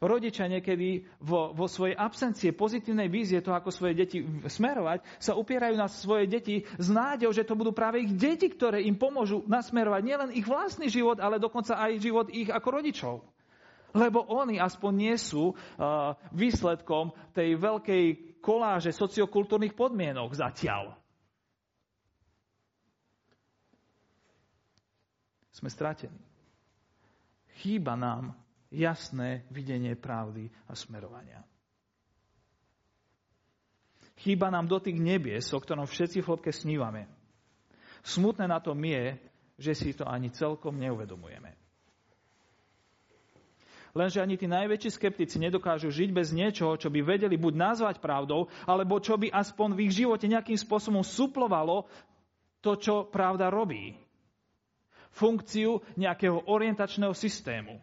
Rodičia 0.01 0.49
niekedy 0.49 1.05
vo, 1.21 1.53
vo 1.53 1.69
svojej 1.69 1.93
absencie 1.93 2.57
pozitívnej 2.57 3.13
vízie 3.13 3.45
toho, 3.45 3.53
ako 3.53 3.69
svoje 3.69 3.93
deti 3.93 4.25
smerovať, 4.49 5.05
sa 5.21 5.37
upierajú 5.37 5.77
na 5.77 5.93
svoje 5.93 6.25
deti 6.25 6.65
s 6.65 6.89
nádejou, 6.89 7.37
že 7.37 7.45
to 7.45 7.53
budú 7.53 7.77
práve 7.77 8.01
ich 8.01 8.17
deti, 8.17 8.49
ktoré 8.49 8.81
im 8.81 8.97
pomôžu 8.97 9.45
nasmerovať 9.45 10.01
nielen 10.01 10.31
ich 10.33 10.49
vlastný 10.49 10.89
život, 10.89 11.21
ale 11.21 11.37
dokonca 11.37 11.77
aj 11.77 12.01
život 12.01 12.33
ich 12.33 12.49
ako 12.49 12.81
rodičov. 12.81 13.21
Lebo 13.91 14.23
oni 14.23 14.63
aspoň 14.63 14.93
nie 14.95 15.17
sú 15.19 15.51
uh, 15.51 16.15
výsledkom 16.31 17.11
tej 17.35 17.59
veľkej 17.59 18.05
koláže 18.39 18.95
sociokultúrnych 18.95 19.75
podmienok 19.75 20.33
zatiaľ. 20.35 21.01
sme 25.61 25.69
stratení. 25.69 26.17
Chýba 27.61 27.93
nám 27.93 28.33
jasné 28.73 29.45
videnie 29.53 29.93
pravdy 29.93 30.49
a 30.65 30.73
smerovania. 30.73 31.45
Chýba 34.25 34.49
nám 34.49 34.73
dotyk 34.73 34.97
nebies, 34.97 35.53
o 35.53 35.61
ktorom 35.61 35.85
všetci 35.85 36.25
v 36.25 36.29
hĺbke 36.33 36.53
snívame. 36.53 37.05
Smutné 38.01 38.49
na 38.49 38.65
tom 38.65 38.81
je, 38.81 39.21
že 39.61 39.77
si 39.77 39.93
to 39.93 40.09
ani 40.09 40.33
celkom 40.33 40.81
neuvedomujeme. 40.81 41.60
Lenže 43.91 44.23
ani 44.23 44.39
tí 44.39 44.47
najväčší 44.47 44.91
skeptici 44.95 45.43
nedokážu 45.43 45.91
žiť 45.91 46.11
bez 46.15 46.31
niečoho, 46.31 46.79
čo 46.79 46.87
by 46.87 47.03
vedeli 47.03 47.35
buď 47.35 47.55
nazvať 47.59 47.97
pravdou, 47.99 48.47
alebo 48.63 49.03
čo 49.03 49.19
by 49.19 49.35
aspoň 49.35 49.75
v 49.75 49.83
ich 49.91 49.93
živote 49.99 50.31
nejakým 50.31 50.55
spôsobom 50.55 51.03
suplovalo 51.03 51.91
to, 52.63 52.79
čo 52.79 53.09
pravda 53.11 53.51
robí 53.51 53.99
funkciu 55.11 55.83
nejakého 55.99 56.47
orientačného 56.47 57.11
systému, 57.11 57.83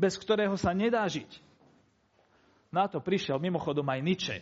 bez 0.00 0.16
ktorého 0.16 0.56
sa 0.56 0.72
nedá 0.72 1.04
žiť. 1.04 1.44
Na 2.72 2.88
to 2.88 3.00
prišiel 3.00 3.36
mimochodom 3.36 3.84
aj 3.88 4.00
Nietzsche. 4.00 4.36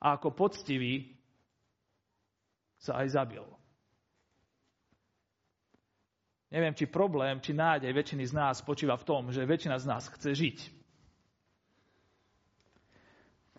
A 0.00 0.16
ako 0.16 0.32
poctivý 0.32 1.12
sa 2.80 3.04
aj 3.04 3.20
zabil. 3.20 3.44
Neviem, 6.50 6.74
či 6.74 6.90
problém, 6.90 7.38
či 7.38 7.54
nádej 7.54 7.94
väčšiny 7.94 8.26
z 8.26 8.32
nás 8.34 8.58
spočíva 8.58 8.98
v 8.98 9.06
tom, 9.06 9.22
že 9.30 9.46
väčšina 9.46 9.78
z 9.78 9.86
nás 9.86 10.10
chce 10.10 10.34
žiť. 10.34 10.58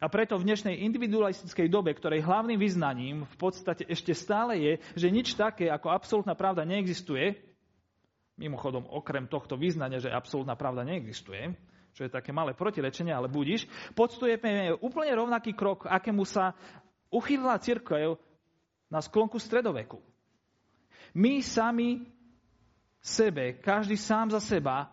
A 0.02 0.10
preto 0.12 0.36
v 0.36 0.50
dnešnej 0.50 0.82
individualistickej 0.84 1.72
dobe, 1.72 1.96
ktorej 1.96 2.26
hlavným 2.26 2.60
vyznaním 2.60 3.24
v 3.24 3.36
podstate 3.38 3.88
ešte 3.88 4.12
stále 4.12 4.60
je, 4.60 4.74
že 4.98 5.08
nič 5.14 5.38
také 5.40 5.72
ako 5.72 5.94
absolútna 5.94 6.36
pravda 6.36 6.68
neexistuje, 6.68 7.38
mimochodom 8.36 8.90
okrem 8.92 9.30
tohto 9.30 9.56
vyznania, 9.56 10.02
že 10.02 10.12
absolútna 10.12 10.58
pravda 10.58 10.84
neexistuje, 10.84 11.54
čo 11.96 12.02
je 12.04 12.12
také 12.12 12.36
malé 12.36 12.58
protirečenie, 12.58 13.14
ale 13.14 13.32
budiš, 13.32 13.70
podstujeme 13.96 14.74
úplne 14.84 15.16
rovnaký 15.16 15.56
krok, 15.56 15.88
akému 15.88 16.28
sa 16.28 16.58
uchýlila 17.14 17.62
církev 17.62 18.18
na 18.92 19.00
sklonku 19.00 19.40
stredoveku. 19.40 20.02
My 21.16 21.40
sami 21.46 22.04
sebe, 23.02 23.58
každý 23.60 23.98
sám 23.98 24.32
za 24.32 24.40
seba, 24.40 24.88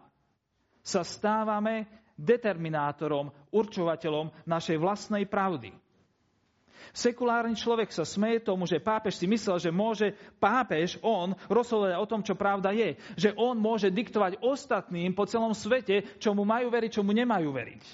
sa 0.81 1.05
stávame 1.05 1.85
determinátorom, 2.17 3.31
určovateľom 3.53 4.33
našej 4.49 4.77
vlastnej 4.81 5.29
pravdy. 5.29 5.71
Sekulárny 6.97 7.53
človek 7.53 7.93
sa 7.93 8.09
smeje 8.09 8.49
tomu, 8.49 8.65
že 8.65 8.81
pápež 8.81 9.21
si 9.21 9.29
myslel, 9.29 9.61
že 9.61 9.71
môže 9.75 10.17
pápež, 10.41 10.97
on, 11.05 11.37
rozhodovať 11.53 11.95
o 12.01 12.09
tom, 12.09 12.25
čo 12.25 12.39
pravda 12.39 12.73
je. 12.73 12.97
Že 13.19 13.37
on 13.37 13.61
môže 13.61 13.93
diktovať 13.93 14.41
ostatným 14.41 15.13
po 15.13 15.29
celom 15.29 15.53
svete, 15.53 16.17
čo 16.17 16.33
mu 16.33 16.49
majú 16.49 16.73
veriť, 16.73 16.91
čo 16.91 17.05
mu 17.05 17.13
nemajú 17.13 17.51
veriť. 17.53 17.85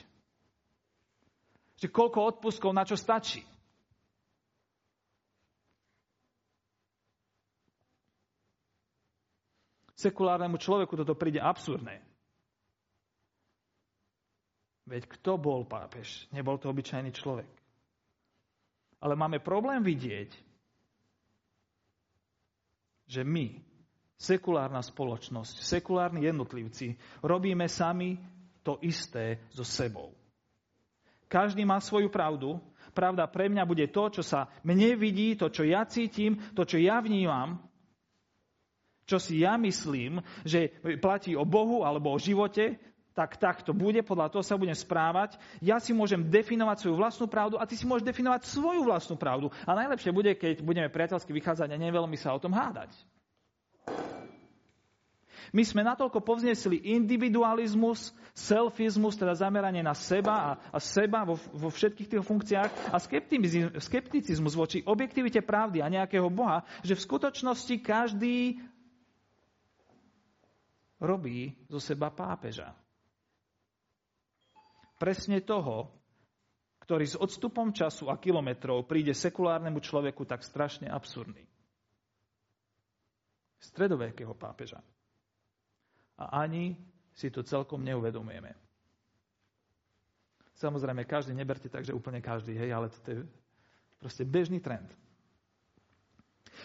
Že 1.85 1.87
koľko 1.91 2.19
odpuskov 2.39 2.71
na 2.71 2.87
čo 2.87 2.95
stačí. 2.95 3.43
Sekulárnemu 10.05 10.61
človeku 10.61 11.01
toto 11.01 11.17
príde 11.17 11.41
absurdné. 11.41 12.05
Veď 14.85 15.09
kto 15.17 15.41
bol 15.41 15.65
pápež? 15.65 16.29
Nebol 16.29 16.61
to 16.61 16.69
obyčajný 16.69 17.09
človek. 17.17 17.49
Ale 19.01 19.17
máme 19.17 19.41
problém 19.41 19.81
vidieť, 19.81 20.29
že 23.09 23.25
my, 23.25 23.57
sekulárna 24.21 24.85
spoločnosť, 24.85 25.65
sekulárni 25.65 26.29
jednotlivci, 26.29 27.01
robíme 27.25 27.65
sami 27.65 28.21
to 28.61 28.77
isté 28.85 29.41
so 29.53 29.65
sebou. 29.65 30.13
Každý 31.33 31.65
má 31.65 31.81
svoju 31.81 32.13
pravdu. 32.13 32.61
Pravda 32.93 33.25
pre 33.27 33.49
mňa 33.49 33.65
bude 33.65 33.89
to, 33.91 34.21
čo 34.21 34.23
sa 34.23 34.53
mne 34.63 34.95
vidí, 35.01 35.35
to, 35.35 35.51
čo 35.51 35.65
ja 35.67 35.83
cítim, 35.89 36.39
to, 36.55 36.63
čo 36.63 36.79
ja 36.79 37.01
vnímam, 37.01 37.59
čo 39.05 39.21
si 39.21 39.45
ja 39.45 39.61
myslím, 39.61 40.21
že 40.45 40.73
platí 41.01 41.37
o 41.37 41.45
Bohu 41.45 41.85
alebo 41.85 42.13
o 42.13 42.19
živote, 42.21 42.81
tak 43.15 43.63
to 43.63 43.71
bude, 43.71 44.03
podľa 44.03 44.27
toho 44.27 44.43
sa 44.43 44.59
budem 44.59 44.75
správať. 44.75 45.39
Ja 45.63 45.79
si 45.79 45.95
môžem 45.95 46.27
definovať 46.27 46.83
svoju 46.83 46.97
vlastnú 46.99 47.27
pravdu 47.31 47.63
a 47.63 47.65
ty 47.65 47.79
si 47.79 47.87
môžeš 47.87 48.03
definovať 48.11 48.43
svoju 48.51 48.83
vlastnú 48.83 49.15
pravdu. 49.15 49.55
A 49.63 49.79
najlepšie 49.79 50.11
bude, 50.11 50.35
keď 50.35 50.59
budeme 50.67 50.91
priateľsky 50.91 51.31
vychádzať 51.31 51.71
a 51.71 51.79
neveľmi 51.79 52.19
sa 52.19 52.35
o 52.35 52.43
tom 52.43 52.51
hádať. 52.51 52.91
My 55.55 55.63
sme 55.63 55.87
natoľko 55.87 56.19
povznesli 56.27 56.99
individualizmus, 56.99 58.11
selfizmus, 58.35 59.15
teda 59.15 59.39
zameranie 59.39 59.87
na 59.87 59.95
seba 59.95 60.35
a, 60.35 60.51
a 60.75 60.79
seba 60.83 61.23
vo, 61.23 61.39
vo 61.55 61.71
všetkých 61.71 62.11
tých 62.11 62.27
funkciách 62.27 62.71
a 62.91 62.99
skepticizmus 63.79 64.59
voči 64.59 64.83
objektivite 64.83 65.39
pravdy 65.39 65.79
a 65.79 65.93
nejakého 65.93 66.27
Boha, 66.27 66.67
že 66.83 66.99
v 66.99 67.05
skutočnosti 67.07 67.75
každý 67.87 68.59
robí 71.03 71.55
zo 71.67 71.83
seba 71.83 72.11
pápeža 72.11 72.75
presne 75.05 75.43
toho, 75.45 75.91
ktorý 76.81 77.05
s 77.05 77.17
odstupom 77.17 77.77
času 77.77 78.09
a 78.09 78.21
kilometrov 78.21 78.89
príde 78.89 79.13
sekulárnemu 79.13 79.81
človeku 79.81 80.25
tak 80.29 80.41
strašne 80.41 80.89
absurdný. 80.89 81.45
Stredovekého 83.61 84.33
pápeža. 84.37 84.81
A 86.21 86.45
ani 86.45 86.77
si 87.13 87.33
to 87.33 87.45
celkom 87.45 87.85
neuvedomujeme. 87.85 88.53
Samozrejme, 90.57 91.05
každý, 91.05 91.37
neberte 91.37 91.69
tak, 91.69 91.83
že 91.83 91.97
úplne 91.97 92.25
každý, 92.25 92.55
hej, 92.55 92.71
ale 92.73 92.89
to 92.89 93.09
je 93.11 93.19
proste 93.99 94.23
bežný 94.23 94.63
trend. 94.63 94.87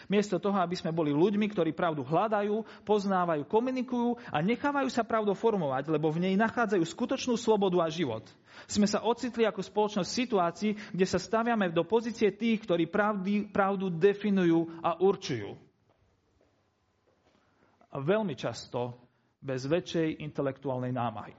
Miesto 0.07 0.39
toho, 0.39 0.55
aby 0.61 0.77
sme 0.77 0.95
boli 0.95 1.11
ľuďmi, 1.11 1.49
ktorí 1.51 1.75
pravdu 1.75 2.05
hľadajú, 2.05 2.85
poznávajú, 2.87 3.43
komunikujú 3.49 4.15
a 4.31 4.39
nechávajú 4.39 4.87
sa 4.87 5.03
pravdou 5.03 5.35
formovať, 5.35 5.91
lebo 5.91 6.13
v 6.13 6.29
nej 6.29 6.35
nachádzajú 6.39 6.83
skutočnú 6.85 7.35
slobodu 7.35 7.83
a 7.83 7.91
život. 7.91 8.23
Sme 8.69 8.87
sa 8.87 9.03
ocitli 9.03 9.43
ako 9.43 9.59
spoločnosť 9.59 10.07
v 10.07 10.19
situácii, 10.23 10.71
kde 10.95 11.05
sa 11.07 11.19
staviame 11.19 11.73
do 11.73 11.83
pozície 11.83 12.31
tých, 12.31 12.63
ktorí 12.63 12.87
pravdy, 12.87 13.51
pravdu 13.51 13.91
definujú 13.91 14.79
a 14.79 14.95
určujú. 14.99 15.57
A 17.89 17.97
veľmi 17.97 18.37
často 18.37 18.95
bez 19.41 19.65
väčšej 19.65 20.21
intelektuálnej 20.21 20.93
námahy. 20.93 21.33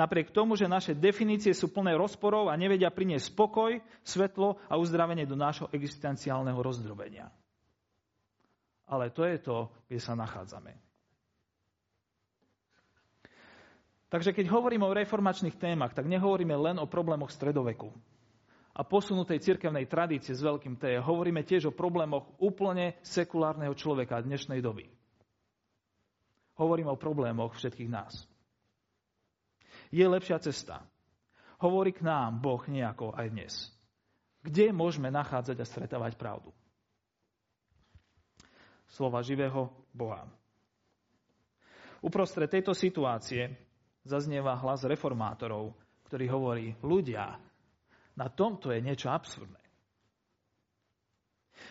Napriek 0.00 0.32
tomu, 0.32 0.56
že 0.56 0.64
naše 0.64 0.96
definície 0.96 1.52
sú 1.52 1.68
plné 1.68 1.92
rozporov 1.92 2.48
a 2.48 2.56
nevedia 2.56 2.88
priniesť 2.88 3.36
spokoj, 3.36 3.76
svetlo 4.00 4.56
a 4.72 4.80
uzdravenie 4.80 5.28
do 5.28 5.36
nášho 5.36 5.68
existenciálneho 5.76 6.56
rozdrobenia. 6.56 7.28
Ale 8.88 9.12
to 9.12 9.28
je 9.28 9.36
to, 9.44 9.68
kde 9.92 10.00
sa 10.00 10.16
nachádzame. 10.16 10.72
Takže 14.08 14.32
keď 14.32 14.48
hovoríme 14.48 14.88
o 14.88 14.96
reformačných 14.96 15.60
témach, 15.60 15.92
tak 15.92 16.08
nehovoríme 16.08 16.56
len 16.56 16.80
o 16.80 16.88
problémoch 16.88 17.28
stredoveku 17.28 17.92
a 18.72 18.80
posunutej 18.80 19.44
cirkevnej 19.44 19.84
tradície 19.84 20.32
s 20.32 20.40
veľkým 20.40 20.80
T. 20.80 20.96
Hovoríme 20.96 21.44
tiež 21.44 21.68
o 21.68 21.76
problémoch 21.76 22.24
úplne 22.40 22.96
sekulárneho 23.04 23.76
človeka 23.76 24.24
dnešnej 24.24 24.64
doby. 24.64 24.88
Hovoríme 26.56 26.88
o 26.88 26.96
problémoch 26.96 27.52
všetkých 27.60 27.92
nás. 27.92 28.29
Je 29.90 30.06
lepšia 30.06 30.38
cesta. 30.38 30.86
Hovorí 31.60 31.90
k 31.90 32.06
nám 32.06 32.38
Boh 32.38 32.62
nejako 32.64 33.12
aj 33.12 33.26
dnes. 33.28 33.54
Kde 34.40 34.72
môžeme 34.72 35.12
nachádzať 35.12 35.56
a 35.60 35.68
stretávať 35.68 36.16
pravdu? 36.16 36.54
Slova 38.96 39.20
živého 39.20 39.68
Boha. 39.92 40.24
Uprostred 42.00 42.48
tejto 42.48 42.72
situácie 42.72 43.52
zaznieva 44.08 44.56
hlas 44.56 44.88
reformátorov, 44.88 45.76
ktorý 46.08 46.26
hovorí, 46.32 46.66
ľudia, 46.80 47.36
na 48.16 48.26
tomto 48.32 48.72
je 48.72 48.80
niečo 48.80 49.12
absurdné. 49.12 49.60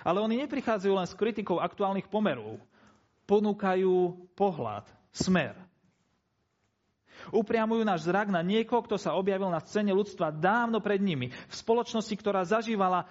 Ale 0.06 0.22
oni 0.22 0.46
neprichádzajú 0.46 0.94
len 0.94 1.08
s 1.10 1.18
kritikou 1.18 1.58
aktuálnych 1.58 2.08
pomerov. 2.08 2.62
Ponúkajú 3.26 4.30
pohľad, 4.38 4.86
smer. 5.12 5.58
Upriamujú 7.30 7.86
náš 7.86 8.10
zrak 8.10 8.34
na 8.34 8.42
niekoho, 8.42 8.82
kto 8.86 8.98
sa 8.98 9.14
objavil 9.16 9.50
na 9.50 9.62
scéne 9.62 9.94
ľudstva 9.94 10.34
dávno 10.34 10.82
pred 10.82 11.02
nimi, 11.02 11.30
v 11.30 11.54
spoločnosti, 11.54 12.16
ktorá 12.18 12.42
zažívala 12.46 13.06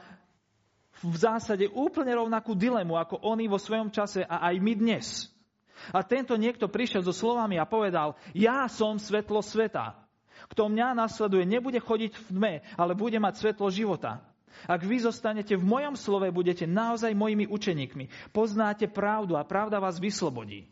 v 0.99 1.15
zásade 1.15 1.71
úplne 1.71 2.11
rovnakú 2.19 2.59
dilemu 2.59 2.99
ako 2.99 3.23
oni 3.23 3.47
vo 3.47 3.59
svojom 3.59 3.95
čase 3.95 4.27
a 4.27 4.51
aj 4.51 4.55
my 4.59 4.73
dnes. 4.75 5.31
A 5.95 6.03
tento 6.03 6.35
niekto 6.35 6.67
prišiel 6.67 7.07
so 7.07 7.15
slovami 7.15 7.55
a 7.55 7.69
povedal, 7.69 8.19
ja 8.35 8.67
som 8.67 8.99
svetlo 8.99 9.39
sveta. 9.39 9.95
Kto 10.51 10.71
mňa 10.71 10.99
nasleduje, 10.99 11.47
nebude 11.47 11.79
chodiť 11.79 12.13
v 12.15 12.23
tme, 12.35 12.55
ale 12.75 12.99
bude 12.99 13.19
mať 13.23 13.35
svetlo 13.39 13.71
života. 13.71 14.23
Ak 14.67 14.83
vy 14.83 14.99
zostanete 14.99 15.55
v 15.55 15.63
mojom 15.63 15.95
slove, 15.95 16.27
budete 16.35 16.67
naozaj 16.67 17.15
mojimi 17.15 17.47
učeníkmi. 17.47 18.35
Poznáte 18.35 18.91
pravdu 18.91 19.39
a 19.39 19.47
pravda 19.47 19.79
vás 19.79 20.03
vyslobodí. 20.03 20.67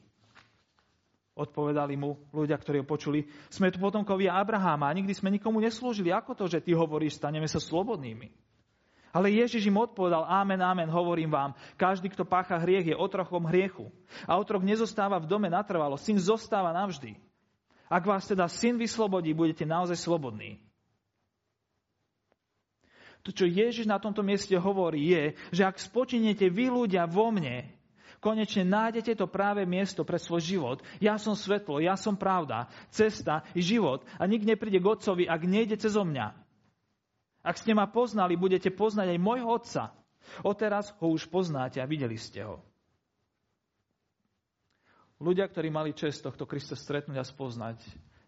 Odpovedali 1.37 2.01
mu 2.01 2.16
ľudia, 2.33 2.57
ktorí 2.57 2.81
ho 2.81 2.88
počuli, 2.88 3.29
sme 3.53 3.68
tu 3.68 3.77
potomkovia 3.77 4.40
Abraháma 4.40 4.88
a 4.88 4.96
nikdy 4.96 5.12
sme 5.12 5.29
nikomu 5.29 5.61
neslúžili. 5.61 6.09
Ako 6.09 6.33
to, 6.33 6.49
že 6.49 6.64
ty 6.64 6.72
hovoríš, 6.72 7.20
staneme 7.20 7.44
sa 7.44 7.61
slobodnými? 7.61 8.33
Ale 9.12 9.29
Ježiš 9.29 9.68
im 9.68 9.77
odpovedal, 9.77 10.25
ámen, 10.25 10.61
ámen, 10.64 10.88
hovorím 10.88 11.29
vám, 11.29 11.53
každý, 11.77 12.09
kto 12.09 12.25
pácha 12.25 12.57
hriech, 12.57 12.88
je 12.88 12.96
otrochom 12.96 13.44
hriechu. 13.53 13.92
A 14.25 14.40
otrok 14.40 14.64
nezostáva 14.64 15.20
v 15.20 15.29
dome 15.29 15.53
natrvalo, 15.53 16.01
syn 16.01 16.16
zostáva 16.16 16.72
navždy. 16.72 17.20
Ak 17.92 18.09
vás 18.09 18.25
teda 18.25 18.49
syn 18.49 18.81
vyslobodí, 18.81 19.37
budete 19.37 19.68
naozaj 19.68 20.01
slobodní. 20.01 20.57
To, 23.29 23.35
čo 23.35 23.44
Ježiš 23.44 23.85
na 23.85 24.01
tomto 24.01 24.25
mieste 24.25 24.57
hovorí, 24.57 25.12
je, 25.12 25.37
že 25.53 25.68
ak 25.68 25.77
spočinete 25.85 26.49
vy 26.49 26.72
ľudia 26.72 27.05
vo 27.05 27.29
mne, 27.29 27.75
konečne 28.20 28.66
nájdete 28.66 29.16
to 29.18 29.26
práve 29.31 29.64
miesto 29.68 30.02
pre 30.02 30.16
svoj 30.20 30.42
život. 30.42 30.79
Ja 30.98 31.16
som 31.16 31.37
svetlo, 31.37 31.79
ja 31.79 31.94
som 31.94 32.16
pravda, 32.18 32.68
cesta 32.90 33.44
i 33.52 33.61
život 33.61 34.05
a 34.16 34.24
nik 34.24 34.42
nepríde 34.44 34.81
k 34.81 34.90
Otcovi, 34.90 35.24
ak 35.26 35.42
nejde 35.44 35.76
cez 35.76 35.94
mňa. 35.96 36.46
Ak 37.46 37.62
ste 37.62 37.79
ma 37.79 37.87
poznali, 37.87 38.35
budete 38.35 38.74
poznať 38.74 39.14
aj 39.14 39.20
môjho 39.22 39.46
otca. 39.46 39.94
Odteraz 40.42 40.90
ho 40.98 41.14
už 41.14 41.31
poznáte 41.31 41.79
a 41.79 41.87
videli 41.87 42.18
ste 42.18 42.42
ho. 42.42 42.59
Ľudia, 45.22 45.46
ktorí 45.48 45.70
mali 45.72 45.96
čest 45.96 46.26
tohto 46.26 46.44
Krista 46.44 46.76
stretnúť 46.76 47.16
a 47.16 47.24
spoznať, 47.24 47.79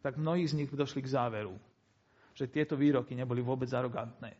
tak 0.00 0.16
mnohí 0.16 0.46
z 0.46 0.56
nich 0.56 0.70
došli 0.70 1.04
k 1.04 1.12
záveru, 1.12 1.58
že 2.32 2.48
tieto 2.48 2.78
výroky 2.78 3.12
neboli 3.12 3.42
vôbec 3.42 3.68
arogantné. 3.68 4.38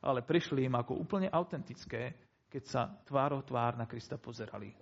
Ale 0.00 0.24
prišli 0.24 0.64
im 0.64 0.74
ako 0.74 0.96
úplne 0.96 1.28
autentické, 1.28 2.16
keď 2.50 2.62
sa 2.66 2.82
tvárou 3.06 3.46
tvár 3.46 3.78
na 3.78 3.86
Krista 3.86 4.18
pozerali. 4.18 4.74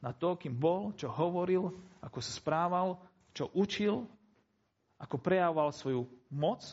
Na 0.00 0.16
to, 0.16 0.40
kým 0.40 0.56
bol, 0.56 0.96
čo 0.96 1.12
hovoril, 1.12 1.68
ako 2.00 2.18
sa 2.24 2.32
správal, 2.32 2.96
čo 3.36 3.52
učil, 3.52 4.08
ako 4.96 5.16
prejavoval 5.20 5.70
svoju 5.76 6.08
moc 6.32 6.64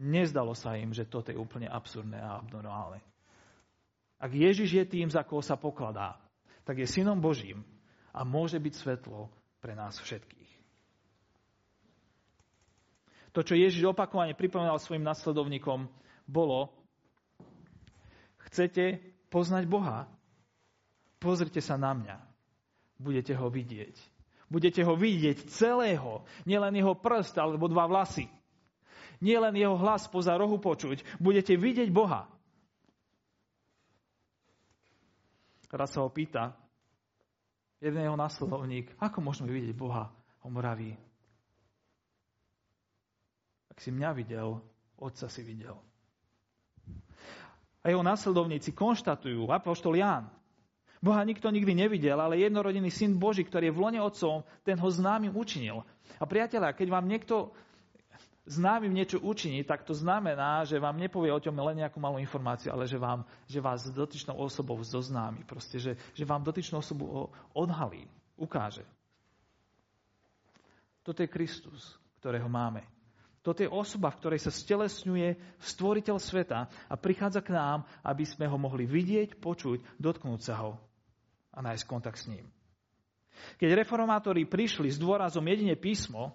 Nezdalo 0.00 0.58
sa 0.58 0.74
im, 0.74 0.90
že 0.90 1.06
toto 1.06 1.30
je 1.30 1.38
úplne 1.38 1.70
absurdné 1.70 2.18
a 2.18 2.42
abnormálne. 2.42 2.98
Ak 4.18 4.34
Ježiš 4.34 4.74
je 4.74 4.84
tým, 4.86 5.06
za 5.06 5.22
koho 5.22 5.38
sa 5.38 5.54
pokladá, 5.54 6.18
tak 6.66 6.82
je 6.82 6.88
synom 6.88 7.20
Božím 7.20 7.62
a 8.10 8.26
môže 8.26 8.58
byť 8.58 8.74
svetlo 8.74 9.30
pre 9.62 9.78
nás 9.78 9.94
všetkých. 10.02 10.50
To, 13.34 13.42
čo 13.42 13.58
Ježiš 13.58 13.90
opakovane 13.90 14.34
pripomínal 14.34 14.78
svojim 14.78 15.02
nasledovníkom, 15.02 15.90
bolo, 16.26 16.70
chcete 18.54 19.02
poznať 19.34 19.66
Boha? 19.66 20.06
Pozrite 21.18 21.58
sa 21.58 21.74
na 21.74 21.90
mňa. 21.90 22.16
Budete 23.02 23.34
ho 23.34 23.50
vidieť. 23.50 23.98
Budete 24.46 24.86
ho 24.86 24.94
vidieť 24.94 25.50
celého, 25.50 26.22
nielen 26.46 26.78
jeho 26.78 26.94
prst 26.94 27.34
alebo 27.42 27.66
dva 27.66 27.90
vlasy 27.90 28.30
nie 29.24 29.40
len 29.40 29.56
jeho 29.56 29.80
hlas 29.80 30.04
poza 30.12 30.36
rohu 30.36 30.60
počuť, 30.60 31.00
budete 31.16 31.56
vidieť 31.56 31.88
Boha. 31.88 32.28
Raz 35.74 35.90
sa 35.90 36.06
ho 36.06 36.10
pýta 36.12 36.54
jeden 37.82 37.98
jeho 37.98 38.14
nasledovník, 38.14 38.94
ako 39.02 39.18
môžeme 39.18 39.50
vidieť 39.50 39.74
Boha? 39.74 40.06
On 40.46 40.54
vraví, 40.54 40.94
ak 43.74 43.82
si 43.82 43.90
mňa 43.90 44.14
videl, 44.14 44.62
otca 44.94 45.26
si 45.26 45.42
videl. 45.42 45.74
A 47.84 47.92
jeho 47.92 48.00
následovníci 48.00 48.72
konštatujú, 48.72 49.52
apoštol 49.52 50.00
Ján, 50.00 50.32
Boha 51.04 51.20
nikto 51.20 51.52
nikdy 51.52 51.76
nevidel, 51.76 52.16
ale 52.16 52.40
jednorodený 52.40 52.88
syn 52.88 53.20
Boží, 53.20 53.44
ktorý 53.44 53.68
je 53.68 53.76
v 53.76 53.82
lone 53.84 54.00
otcom, 54.00 54.40
ten 54.64 54.80
ho 54.80 54.88
známym 54.88 55.36
učinil. 55.36 55.84
A 56.16 56.24
priatelia, 56.24 56.72
keď 56.72 56.88
vám 56.88 57.04
niekto 57.04 57.52
známym 58.48 58.88
niečo 58.88 59.20
učiní, 59.20 59.68
tak 59.68 59.84
to 59.84 59.92
znamená, 59.92 60.64
že 60.64 60.80
vám 60.80 60.96
nepovie 60.96 61.28
o 61.28 61.40
tom 61.44 61.60
len 61.60 61.84
nejakú 61.84 62.00
malú 62.00 62.16
informáciu, 62.16 62.72
ale 62.72 62.88
že, 62.88 62.96
vám, 62.96 63.20
že 63.44 63.60
vás 63.60 63.84
s 63.84 63.92
dotyčnou 63.92 64.36
osobou 64.40 64.80
zoznámi. 64.80 65.44
Proste, 65.44 65.76
že, 65.76 65.92
že 66.16 66.24
vám 66.24 66.40
dotyčnú 66.40 66.80
osobu 66.80 67.28
odhalí, 67.52 68.08
ukáže. 68.40 68.88
Toto 71.04 71.20
je 71.20 71.28
Kristus, 71.28 72.00
ktorého 72.20 72.48
máme. 72.48 72.93
Toto 73.44 73.60
je 73.60 73.68
osoba, 73.68 74.08
v 74.08 74.18
ktorej 74.24 74.40
sa 74.40 74.48
stelesňuje 74.48 75.60
stvoriteľ 75.60 76.16
sveta 76.16 76.64
a 76.64 76.94
prichádza 76.96 77.44
k 77.44 77.52
nám, 77.52 77.84
aby 78.00 78.24
sme 78.24 78.48
ho 78.48 78.56
mohli 78.56 78.88
vidieť, 78.88 79.36
počuť, 79.36 80.00
dotknúť 80.00 80.40
sa 80.40 80.64
ho 80.64 80.80
a 81.52 81.60
nájsť 81.60 81.84
kontakt 81.84 82.24
s 82.24 82.32
ním. 82.32 82.48
Keď 83.60 83.76
reformátori 83.76 84.48
prišli 84.48 84.88
s 84.88 84.96
dôrazom 84.96 85.44
jedine 85.44 85.76
písmo, 85.76 86.32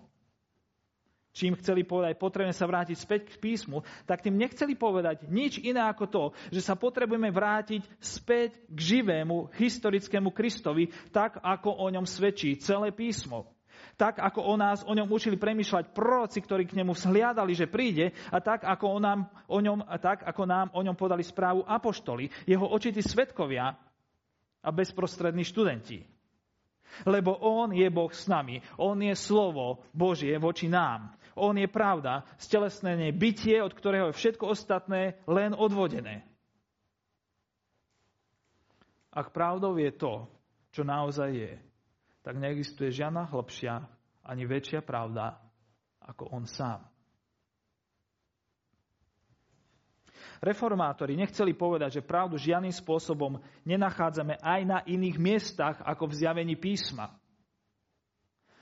čím 1.34 1.58
chceli 1.58 1.82
povedať, 1.82 2.22
potrebujeme 2.22 2.54
sa 2.54 2.70
vrátiť 2.70 2.98
späť 3.02 3.22
k 3.34 3.42
písmu, 3.42 3.82
tak 4.06 4.22
tým 4.22 4.38
nechceli 4.38 4.78
povedať 4.78 5.26
nič 5.34 5.58
iné 5.66 5.82
ako 5.90 6.06
to, 6.06 6.24
že 6.54 6.62
sa 6.62 6.78
potrebujeme 6.78 7.34
vrátiť 7.34 7.90
späť 7.98 8.54
k 8.70 8.78
živému, 8.78 9.50
historickému 9.58 10.30
Kristovi, 10.30 10.94
tak 11.10 11.42
ako 11.42 11.74
o 11.74 11.90
ňom 11.90 12.06
svedčí 12.06 12.54
celé 12.62 12.94
písmo. 12.94 13.50
Tak, 14.00 14.16
ako 14.24 14.48
o 14.48 14.56
nás 14.56 14.80
o 14.88 14.96
ňom 14.96 15.12
učili 15.12 15.36
premýšľať 15.36 15.92
proroci, 15.92 16.40
ktorí 16.40 16.64
k 16.64 16.80
nemu 16.80 16.96
vzhliadali, 16.96 17.52
že 17.52 17.68
príde, 17.68 18.16
a 18.32 18.40
tak, 18.40 18.64
ako, 18.64 18.96
o 18.96 19.00
nám, 19.04 19.28
o 19.52 19.60
ňom, 19.60 19.84
a 19.84 20.00
tak, 20.00 20.24
ako 20.24 20.48
nám 20.48 20.72
o 20.72 20.80
ňom 20.80 20.96
podali 20.96 21.20
správu 21.20 21.68
apoštoli, 21.68 22.32
jeho 22.48 22.64
očití 22.64 23.04
svetkovia 23.04 23.76
a 24.64 24.70
bezprostrední 24.72 25.44
študenti. 25.44 26.08
Lebo 27.04 27.36
On 27.44 27.68
je 27.76 27.92
Boh 27.92 28.08
s 28.08 28.24
nami. 28.32 28.64
On 28.80 28.96
je 28.96 29.12
slovo 29.20 29.84
Božie 29.92 30.40
voči 30.40 30.72
nám. 30.72 31.12
On 31.36 31.52
je 31.52 31.68
pravda, 31.68 32.24
stelesnenie 32.40 33.12
bytie, 33.12 33.60
od 33.60 33.76
ktorého 33.76 34.16
je 34.16 34.18
všetko 34.18 34.56
ostatné 34.56 35.20
len 35.28 35.52
odvodené. 35.52 36.24
Ak 39.12 39.36
pravdou 39.36 39.76
je 39.76 39.92
to, 39.92 40.24
čo 40.72 40.88
naozaj 40.88 41.30
je, 41.36 41.54
tak 42.30 42.38
neexistuje 42.38 42.94
žiadna 42.94 43.26
hlbšia 43.34 43.90
ani 44.22 44.46
väčšia 44.46 44.86
pravda 44.86 45.34
ako 45.98 46.30
on 46.30 46.46
sám. 46.46 46.86
Reformátori 50.38 51.18
nechceli 51.18 51.58
povedať, 51.58 51.98
že 51.98 52.06
pravdu 52.06 52.38
žiadnym 52.38 52.70
spôsobom 52.70 53.42
nenachádzame 53.66 54.38
aj 54.46 54.62
na 54.62 54.80
iných 54.86 55.18
miestach 55.18 55.82
ako 55.82 56.14
v 56.14 56.18
zjavení 56.22 56.54
písma. 56.54 57.18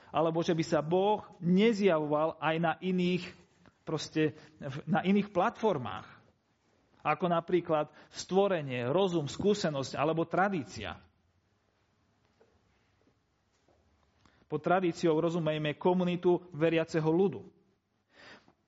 alebo 0.08 0.40
že 0.40 0.56
by 0.56 0.64
sa 0.64 0.80
Boh 0.80 1.20
nezjavoval 1.44 2.40
aj 2.40 2.56
na 2.56 2.72
iných, 2.80 3.28
proste, 3.84 4.32
na 4.88 5.04
iných 5.04 5.28
platformách. 5.28 6.08
Ako 7.04 7.28
napríklad 7.28 7.92
stvorenie, 8.16 8.88
rozum, 8.88 9.28
skúsenosť 9.28 9.92
alebo 9.92 10.24
tradícia. 10.24 10.96
Pod 14.48 14.64
tradíciou 14.64 15.20
rozumejme 15.20 15.76
komunitu 15.76 16.40
veriaceho 16.56 17.04
ľudu. 17.04 17.44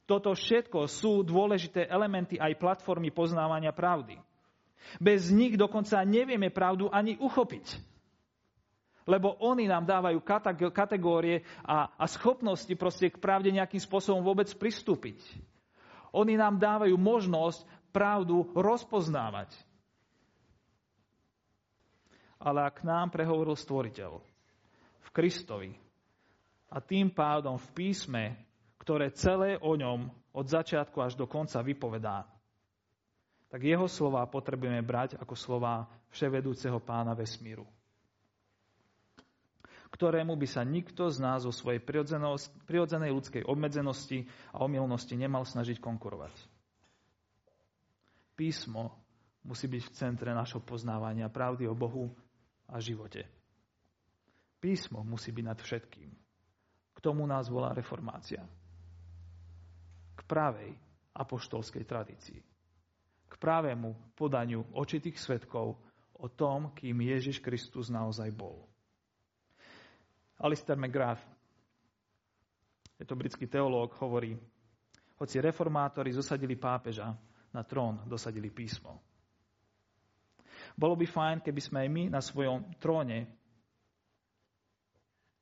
Toto 0.04 0.36
všetko 0.36 0.84
sú 0.90 1.24
dôležité 1.24 1.88
elementy 1.88 2.36
aj 2.36 2.60
platformy 2.60 3.08
poznávania 3.08 3.72
pravdy. 3.72 4.20
Bez 5.00 5.32
nich 5.32 5.56
dokonca 5.56 6.04
nevieme 6.04 6.52
pravdu 6.52 6.92
ani 6.92 7.16
uchopiť. 7.16 7.90
Lebo 9.08 9.40
oni 9.40 9.64
nám 9.64 9.88
dávajú 9.88 10.20
kategórie 10.70 11.46
a, 11.64 11.96
a 11.96 12.04
schopnosti 12.04 12.70
proste 12.76 13.08
k 13.08 13.16
pravde 13.16 13.48
nejakým 13.48 13.80
spôsobom 13.80 14.20
vôbec 14.20 14.52
pristúpiť. 14.52 15.16
Oni 16.12 16.36
nám 16.36 16.60
dávajú 16.60 16.98
možnosť 17.00 17.64
pravdu 17.94 18.50
rozpoznávať. 18.52 19.54
Ale 22.42 22.66
ak 22.68 22.82
nám 22.84 23.14
prehovoril 23.14 23.56
stvoriteľ 23.56 24.29
Kristovi 25.10 25.74
a 26.70 26.78
tým 26.78 27.10
pádom 27.10 27.58
v 27.58 27.68
písme 27.74 28.50
ktoré 28.80 29.12
celé 29.12 29.60
o 29.60 29.76
ňom 29.76 30.08
od 30.32 30.46
začiatku 30.48 31.04
až 31.04 31.12
do 31.12 31.28
konca 31.28 31.60
vypovedá, 31.60 32.24
tak 33.52 33.60
jeho 33.60 33.84
slova 33.84 34.24
potrebujeme 34.24 34.80
brať 34.80 35.20
ako 35.20 35.36
slova 35.36 35.84
vševedúceho 36.16 36.80
pána 36.80 37.12
vesmíru, 37.12 37.68
ktorému 39.92 40.32
by 40.32 40.46
sa 40.48 40.64
nikto 40.64 41.12
z 41.12 41.20
nás 41.20 41.44
o 41.44 41.52
svojej 41.52 41.82
prirodzenej 42.64 43.10
ľudskej 43.12 43.42
obmedzenosti 43.44 44.24
a 44.56 44.64
omilnosti 44.64 45.12
nemal 45.18 45.44
snažiť 45.44 45.76
konkurovať. 45.76 46.32
Písmo 48.38 48.96
musí 49.44 49.68
byť 49.68 49.82
v 49.84 49.92
centre 49.92 50.30
našho 50.32 50.64
poznávania 50.64 51.28
pravdy 51.28 51.68
o 51.68 51.76
Bohu 51.76 52.08
a 52.70 52.80
živote. 52.80 53.39
Písmo 54.60 55.00
musí 55.00 55.32
byť 55.32 55.44
nad 55.44 55.58
všetkým. 55.58 56.10
K 56.92 56.98
tomu 57.00 57.24
nás 57.24 57.48
volá 57.48 57.72
reformácia 57.72 58.44
pravej 60.30 60.78
apoštolskej 61.18 61.82
tradícii. 61.82 62.38
K 63.26 63.34
pravému 63.34 64.14
podaniu 64.14 64.62
očitých 64.78 65.18
svetkov 65.18 65.74
o 66.22 66.26
tom, 66.30 66.70
kým 66.78 67.02
Ježiš 67.02 67.42
Kristus 67.42 67.90
naozaj 67.90 68.30
bol. 68.30 68.62
Alistair 70.38 70.78
McGrath, 70.78 71.20
je 72.94 73.04
to 73.04 73.18
britský 73.18 73.50
teológ, 73.50 73.90
hovorí, 73.98 74.38
hoci 75.18 75.36
reformátori 75.42 76.14
zosadili 76.14 76.54
pápeža, 76.54 77.10
na 77.50 77.66
trón 77.66 78.06
dosadili 78.06 78.46
písmo. 78.46 79.02
Bolo 80.78 80.94
by 80.94 81.02
fajn, 81.02 81.36
keby 81.42 81.60
sme 81.60 81.78
aj 81.82 81.88
my 81.90 82.02
na 82.14 82.22
svojom 82.22 82.78
tróne 82.78 83.26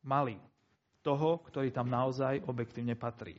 mali 0.08 0.40
toho, 1.04 1.44
ktorý 1.44 1.68
tam 1.68 1.92
naozaj 1.92 2.40
objektívne 2.48 2.96
patrí 2.96 3.36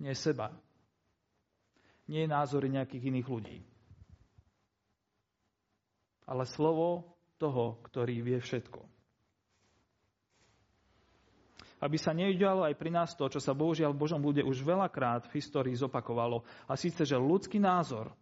nie 0.00 0.16
seba. 0.16 0.48
Nie 2.08 2.26
názory 2.26 2.72
nejakých 2.72 3.12
iných 3.12 3.28
ľudí. 3.28 3.58
Ale 6.26 6.48
slovo 6.48 7.14
toho, 7.36 7.78
ktorý 7.86 8.24
vie 8.24 8.40
všetko. 8.40 8.80
Aby 11.80 11.96
sa 11.96 12.12
neudialo 12.12 12.66
aj 12.66 12.74
pri 12.76 12.90
nás 12.92 13.16
to, 13.16 13.24
čo 13.30 13.40
sa 13.40 13.56
bohužiaľ 13.56 13.96
v 13.96 14.02
Božom 14.04 14.20
ľude 14.20 14.44
už 14.44 14.60
veľakrát 14.60 15.30
v 15.30 15.40
histórii 15.40 15.72
zopakovalo, 15.72 16.44
a 16.68 16.76
síce, 16.76 17.08
že 17.08 17.16
ľudský 17.16 17.56
názor 17.56 18.12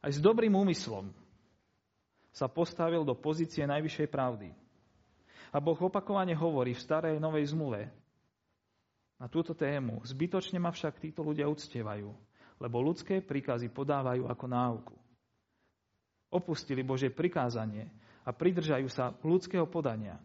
aj 0.00 0.16
s 0.16 0.20
dobrým 0.22 0.54
úmyslom 0.56 1.12
sa 2.32 2.48
postavil 2.48 3.04
do 3.04 3.12
pozície 3.12 3.68
najvyššej 3.68 4.08
pravdy. 4.08 4.48
A 5.52 5.60
Boh 5.60 5.76
opakovane 5.76 6.32
hovorí 6.32 6.72
v 6.72 6.80
starej 6.80 7.20
novej 7.20 7.52
zmluve, 7.52 7.92
na 9.22 9.30
túto 9.30 9.54
tému. 9.54 10.02
Zbytočne 10.02 10.58
ma 10.58 10.74
však 10.74 10.98
títo 10.98 11.22
ľudia 11.22 11.46
uctievajú, 11.46 12.10
lebo 12.58 12.82
ľudské 12.82 13.22
príkazy 13.22 13.70
podávajú 13.70 14.26
ako 14.26 14.46
náuku. 14.50 14.96
Opustili 16.34 16.82
Božie 16.82 17.14
prikázanie 17.14 17.86
a 18.26 18.34
pridržajú 18.34 18.90
sa 18.90 19.14
ľudského 19.22 19.70
podania. 19.70 20.18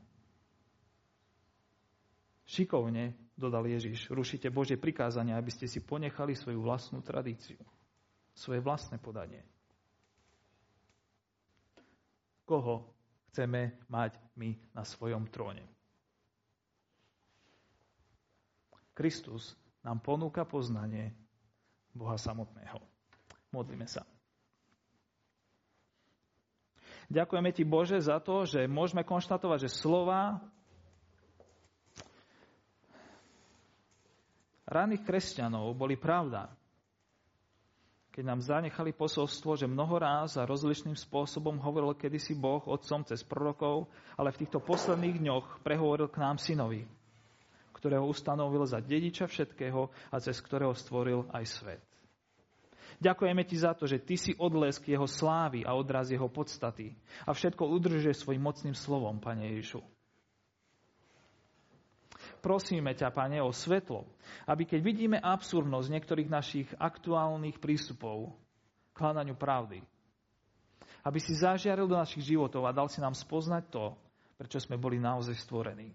Šikovne, 2.50 3.13
dodal 3.38 3.70
Ježiš, 3.70 4.10
rušite 4.10 4.50
Božie 4.50 4.82
prikázania, 4.82 5.38
aby 5.38 5.54
ste 5.54 5.70
si 5.70 5.78
ponechali 5.84 6.34
svoju 6.34 6.58
vlastnú 6.63 7.06
tradíciu, 7.06 7.60
svoje 8.34 8.63
vlastné 8.66 8.98
podanie. 8.98 9.46
Koho 12.48 12.97
chceme 13.38 13.69
mať 13.86 14.17
my 14.34 14.58
na 14.73 14.82
svojom 14.82 15.30
tróne? 15.30 15.62
Kristus 18.97 19.54
nám 19.86 20.02
ponúka 20.02 20.41
poznanie 20.41 21.13
Boha 21.93 22.17
samotného. 22.17 22.82
Modlíme 23.54 23.86
sa. 23.86 24.02
Ďakujeme 27.13 27.54
Ti, 27.54 27.62
Bože, 27.62 28.02
za 28.02 28.17
to, 28.17 28.50
že 28.50 28.65
môžeme 28.65 29.06
konštatovať, 29.06 29.69
že 29.69 29.78
slova 29.86 30.41
ranných 34.65 35.06
kresťanov 35.06 35.78
boli 35.78 35.93
pravda. 35.93 36.57
Keď 38.17 38.25
nám 38.25 38.41
zanechali 38.41 38.97
posolstvo, 38.97 39.53
že 39.62 39.69
mnoho 39.69 40.01
ráz 40.01 40.41
a 40.41 40.49
rozličným 40.49 40.97
spôsobom 40.97 41.62
hovoril 41.62 41.93
kedysi 41.93 42.34
Boh 42.34 42.65
otcom 42.65 43.06
cez 43.06 43.21
prorokov, 43.21 43.86
ale 44.17 44.34
v 44.34 44.41
týchto 44.41 44.58
posledných 44.58 45.21
dňoch 45.21 45.62
prehovoril 45.62 46.10
k 46.10 46.25
nám 46.25 46.41
synovi 46.41 46.89
ktorého 47.77 48.10
ustanovil 48.10 48.65
za 48.65 48.82
dediča 48.82 49.30
všetkého 49.30 49.93
a 50.10 50.15
cez 50.17 50.41
ktorého 50.41 50.73
stvoril 50.73 51.30
aj 51.30 51.45
svet. 51.45 51.84
Ďakujeme 52.97 53.45
ti 53.45 53.53
za 53.53 53.77
to, 53.77 53.86
že 53.86 54.01
ty 54.01 54.17
si 54.17 54.34
odlesk 54.34 54.89
jeho 54.89 55.06
slávy 55.06 55.62
a 55.62 55.77
odraz 55.77 56.10
jeho 56.10 56.25
podstaty 56.25 56.97
a 57.30 57.38
všetko 57.38 57.62
udržuje 57.69 58.17
svojim 58.17 58.41
mocným 58.41 58.73
slovom, 58.73 59.21
Pane 59.21 59.53
Ježišu. 59.53 59.97
Prosíme 62.38 62.93
ťa, 62.93 63.12
Pane, 63.12 63.41
o 63.41 63.52
svetlo, 63.52 64.06
aby 64.47 64.63
keď 64.63 64.80
vidíme 64.80 65.17
absurdnosť 65.17 65.88
niektorých 65.91 66.30
našich 66.30 66.67
aktuálnych 66.78 67.58
prístupov 67.58 68.34
k 68.93 68.97
hľadaniu 68.97 69.36
pravdy, 69.38 69.82
aby 71.06 71.19
si 71.21 71.38
zažiaril 71.38 71.88
do 71.88 71.97
našich 71.97 72.23
životov 72.23 72.67
a 72.67 72.76
dal 72.76 72.88
si 72.91 73.00
nám 73.00 73.15
spoznať 73.15 73.63
to, 73.71 73.95
prečo 74.38 74.62
sme 74.62 74.78
boli 74.78 75.02
naozaj 75.02 75.34
stvorení. 75.39 75.91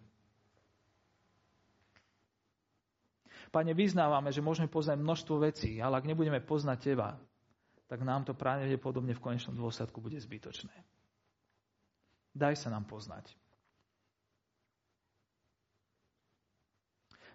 Pane, 3.52 3.76
vyznávame, 3.76 4.32
že 4.32 4.40
môžeme 4.40 4.72
poznať 4.72 4.96
množstvo 4.96 5.34
vecí, 5.44 5.76
ale 5.76 6.00
ak 6.00 6.08
nebudeme 6.08 6.40
poznať 6.40 6.78
Teba, 6.80 7.20
tak 7.84 8.00
nám 8.00 8.24
to 8.24 8.32
pravdepodobne 8.32 9.12
v 9.12 9.20
konečnom 9.20 9.52
dôsledku 9.52 10.00
bude 10.00 10.16
zbytočné. 10.16 10.72
Daj 12.32 12.64
sa 12.64 12.72
nám 12.72 12.88
poznať. 12.88 13.28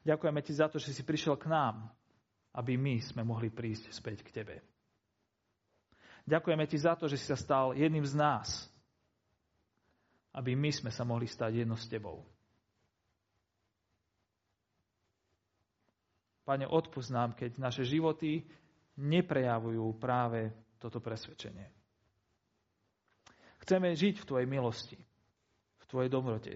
Ďakujeme 0.08 0.39
Ti 0.39 0.54
za 0.56 0.72
to, 0.72 0.80
že 0.80 0.96
si 0.96 1.04
prišiel 1.04 1.36
k 1.36 1.52
nám, 1.52 1.91
aby 2.56 2.80
my 2.80 3.04
sme 3.04 3.28
mohli 3.28 3.52
prísť 3.52 3.91
späť 3.91 4.24
k 4.24 4.32
Tebe. 4.32 4.56
Ďakujeme 6.24 6.63
Ti 6.63 6.78
za 6.80 6.96
to, 6.96 7.12
že 7.12 7.20
si 7.20 7.28
sa 7.28 7.36
stal 7.36 7.76
jedným 7.76 8.08
z 8.08 8.15
nás, 8.15 8.72
aby 10.32 10.56
my 10.56 10.72
sme 10.72 10.96
sa 10.96 11.04
mohli 11.04 11.28
stať 11.28 11.60
jedno 11.60 11.76
s 11.76 11.91
Tebou. 11.91 12.24
Pane, 16.48 16.63
odpust 16.63 17.12
nám, 17.12 17.36
keď 17.36 17.60
naše 17.60 17.84
životy 17.84 18.48
neprejavujú 18.96 19.84
práve 20.00 20.56
toto 20.80 21.04
presvedčenie. 21.04 21.67
Chceme 23.67 23.91
žiť 23.91 24.24
v 24.24 24.28
Tvojej 24.32 24.48
milosti, 24.48 24.96
v 25.84 25.86
Tvojej 25.92 26.08
dobrote 26.08 26.56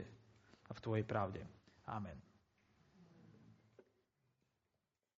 a 0.67 0.71
v 0.71 0.79
Tvojej 0.79 1.03
pravde. 1.03 1.43
Amen. 1.83 2.30